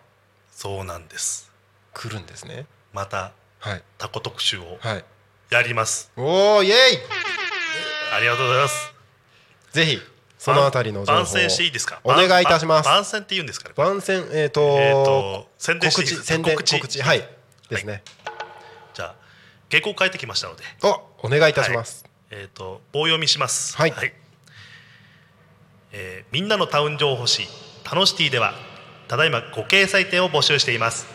[0.52, 1.50] そうなんです。
[1.92, 2.66] 来るんですね。
[2.92, 3.82] またはい。
[3.98, 5.04] タコ特集をはい。
[5.50, 6.12] やります。
[6.16, 6.98] おおイエイ
[8.12, 8.92] ありがとうございます。
[9.72, 9.98] ぜひ
[10.38, 12.00] そのあたりの情報を番宣していいですか？
[12.04, 12.86] お願いいたします。
[12.86, 13.74] ば番宣って言うんですかね？
[13.76, 16.76] 番宣えっ、とえーと宣伝告知宣伝告知。
[16.76, 17.02] 告知。
[17.02, 17.28] はい。
[17.68, 18.02] ですね、
[18.94, 19.14] じゃあ
[19.70, 20.64] 原稿書いてきましたので。
[20.82, 23.76] おお願いいたします、えっ、と棒読みします。
[23.76, 23.94] はい。
[25.92, 27.46] えーみんなのタウン情報誌
[27.84, 28.54] タノシティでは
[29.08, 31.06] ただいまご掲載店を募集しています。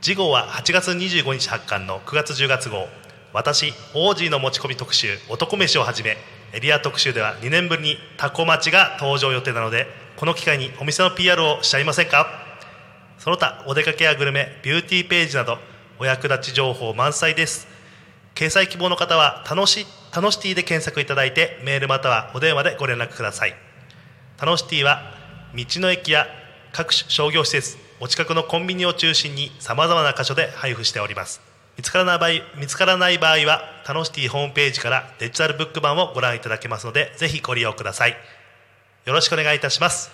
[0.00, 2.88] 次号は8月25日発刊の9月10月号
[3.32, 6.16] 私オージーの持ち込み特集男飯をはじめ
[6.52, 12.26] エリア特集では2年ぶりにタコ町が登場予定なのでこの機会にお店の PR をしちゃいませんか？
[13.18, 15.58] その他お出かけやグルメビューティーページなど
[15.98, 17.66] お役立ち情報満載です。
[18.34, 23.54] 掲載希望の方は楽し楽しティで検索いただいてメールまたはお電話でご連絡ください。
[24.40, 25.14] 楽しティは
[25.54, 26.26] 道の駅や
[26.72, 31.51] 各種商業施設お近くのコンビニを中心にさまざまな箇所で配布しております。
[31.76, 38.16] 見つからない場合見つからない場合は楽しティホームページからデジタルブック版をご覧いただけますのでぜひご利用ください。
[39.04, 40.10] よろしくお願いいたします。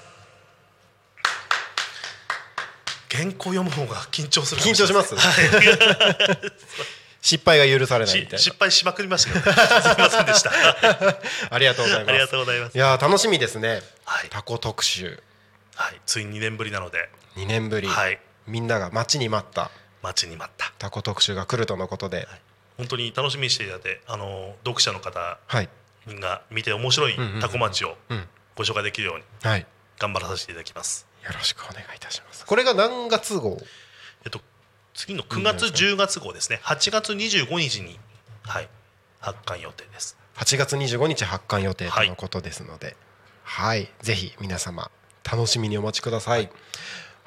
[3.11, 5.15] 原稿読む方が緊張する緊張します？
[7.21, 10.51] 失敗が許されないみたいし失敗しまくりましたけどすみませんでした。
[10.51, 11.17] な
[11.51, 12.11] ありがとうございます。
[12.11, 12.77] ありがとうございます。
[12.77, 14.29] いやー楽しみですね、はい。
[14.31, 15.21] タコ特集。
[15.75, 19.71] はい、ついに2年ぶりなので、2年ぶり、はい、みんなが待ちに待った
[20.03, 20.73] 待ちに待った。
[20.79, 22.29] タコ特集が来るとのことで。
[22.77, 25.69] 本当に楽しみにしていただいてあの読者の方はい、
[26.07, 28.29] が見て面白いタコ町をうん。
[28.57, 29.67] ご紹介できるようにはい、よ
[29.99, 31.07] 頑張らさせていただきます。
[31.33, 32.45] ろしくお願いいたします。
[32.45, 33.59] これが何月号？
[34.25, 34.41] えっと
[34.95, 36.61] 次の9月10月号ですね。
[36.65, 37.99] 8月25日に
[38.43, 38.69] はい
[39.21, 40.17] 発刊予定です。
[40.37, 42.97] 8月25日発刊予定とのことですので。
[43.45, 44.91] はい、ぜひ皆様
[45.25, 46.41] 楽しみにお待ちください。
[46.41, 46.51] はい、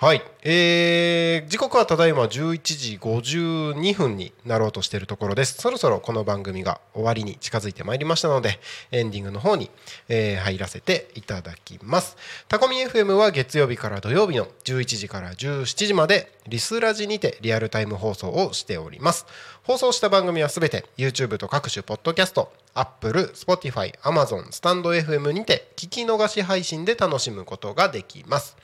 [0.02, 0.24] はい。
[0.42, 2.30] えー時刻はただいま11
[2.64, 5.62] 時52分になろうとしているところです。
[5.62, 9.70] そろそろこの番組が終わりに近づいてまいりましたのでエンディングの方に、
[10.10, 12.18] えー入らせていただきます。
[12.48, 19.28] タコミ FM は月曜日から土曜日の11時から17時までリスラジにてリアルタイム放送をしております。
[19.62, 28.58] 放送した番組はすべて YouTube と各種ポッドキャスト Apple、Spotify、Amazon、スタンド FM にて聞き逃し配信で楽しむことができます。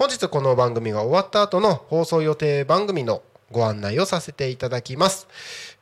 [0.00, 3.20] 本日この番組が終わった後の放送予定番組の
[3.50, 5.28] ご案内をさせていただきます、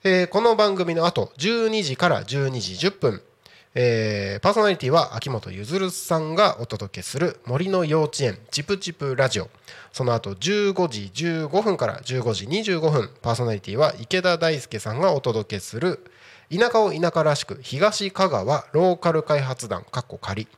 [0.02, 3.22] えーこの番組の後12時から12時10分
[3.76, 9.50] えーパーソナリティは秋元ゆずるさんがお届けする森の幼稚園チプチプラジオ。
[9.92, 16.10] その後15時15分から15時25分パーソナリティは池田大輔さんがお届けする
[16.52, 20.48] 田舎を田舎らしく東香川ローカル開発団かっこ仮。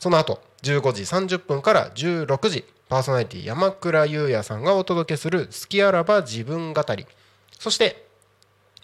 [0.00, 7.06] その後15時30分から16時パーソナリティ山倉優也さんがお届けする「好きあらば自分語り」
[7.58, 8.06] そして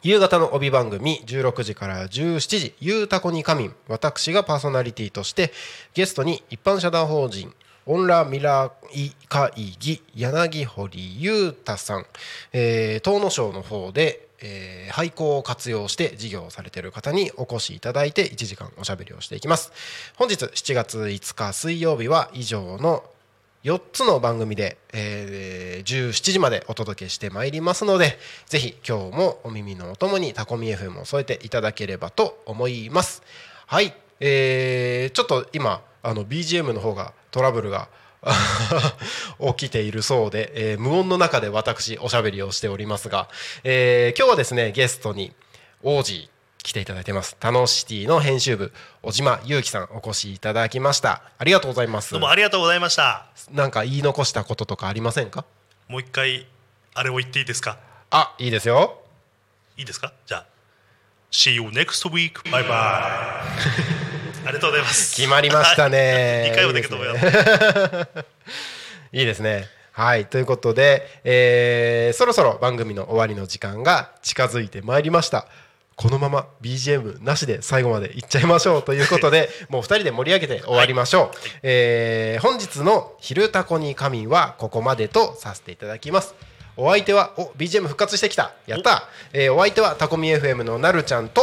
[0.02, 5.52] 夕方の帯番組16時から17時「ゆうたこに仮眠」私がパーソナリティとして
[5.94, 7.54] ゲストに一般社団法人
[7.86, 8.70] オンラ未来
[9.28, 12.06] 会議柳堀裕太さん、
[12.52, 19.72] えー、東野省の方で、えー、廃校を活用して事業をされている方にお越しいただいて1時間おしゃべりをしていきます。
[20.14, 23.02] 本日7月5日水曜日は以上の
[23.64, 33.22] 4つの番組で、えー17時までお届けしてまいりますのでぜひ今日もお耳のお供にタコミ FM を添えていただければと思います。
[33.66, 37.88] はい、えーちょっと今あの BGM の方がトラブルが
[39.56, 43.28] 起きているそうで、えー無音の中で私おしゃべりをしておりますが、
[43.64, 45.32] えー今日はですねゲストに
[45.82, 46.28] 王子
[46.62, 47.36] 来ていただいてます。
[47.40, 51.22] タノシティの編集部小島裕樹さんお越しいただきました。
[51.38, 52.12] ありがとうございます。
[52.12, 53.26] どうもありがとうございました。
[53.50, 55.44] なんか言い残したこととかありませんか？
[55.88, 56.46] もう一回
[56.94, 57.78] あれを言っていいですか？
[58.10, 59.00] あいいですよ。
[59.76, 60.12] いいですか？
[60.26, 60.46] じゃあ
[61.30, 62.34] See you next week.
[62.50, 62.68] Bye bye.
[64.44, 65.16] ありがとうございます。
[65.16, 66.50] 決まりましたね。
[66.52, 68.24] 2回もできると思います
[69.12, 69.68] いいですね。
[69.92, 70.26] はい。
[70.26, 75.46] ということで、えーそろそろ番組の終わりの時間が近づいてまいりました
[75.96, 86.34] このまま BGM なしで最後までいっちゃいましょうということでもう2人で盛り上げて終わりましょう、えー本日の「昼タコに仮眠」はここまでとさせていただきます。
[86.76, 88.52] お相手はお BGM 復活してきた。
[88.66, 91.42] やった、えーお相手はタコミ FM のなるちゃんと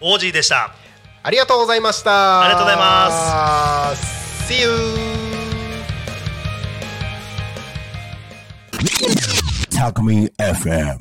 [0.00, 0.74] オージーでした。
[1.22, 2.42] ありがとうございました。
[2.42, 4.52] ありがとうございます。
[4.52, 4.68] See you
[9.70, 10.98] Talk Me FM.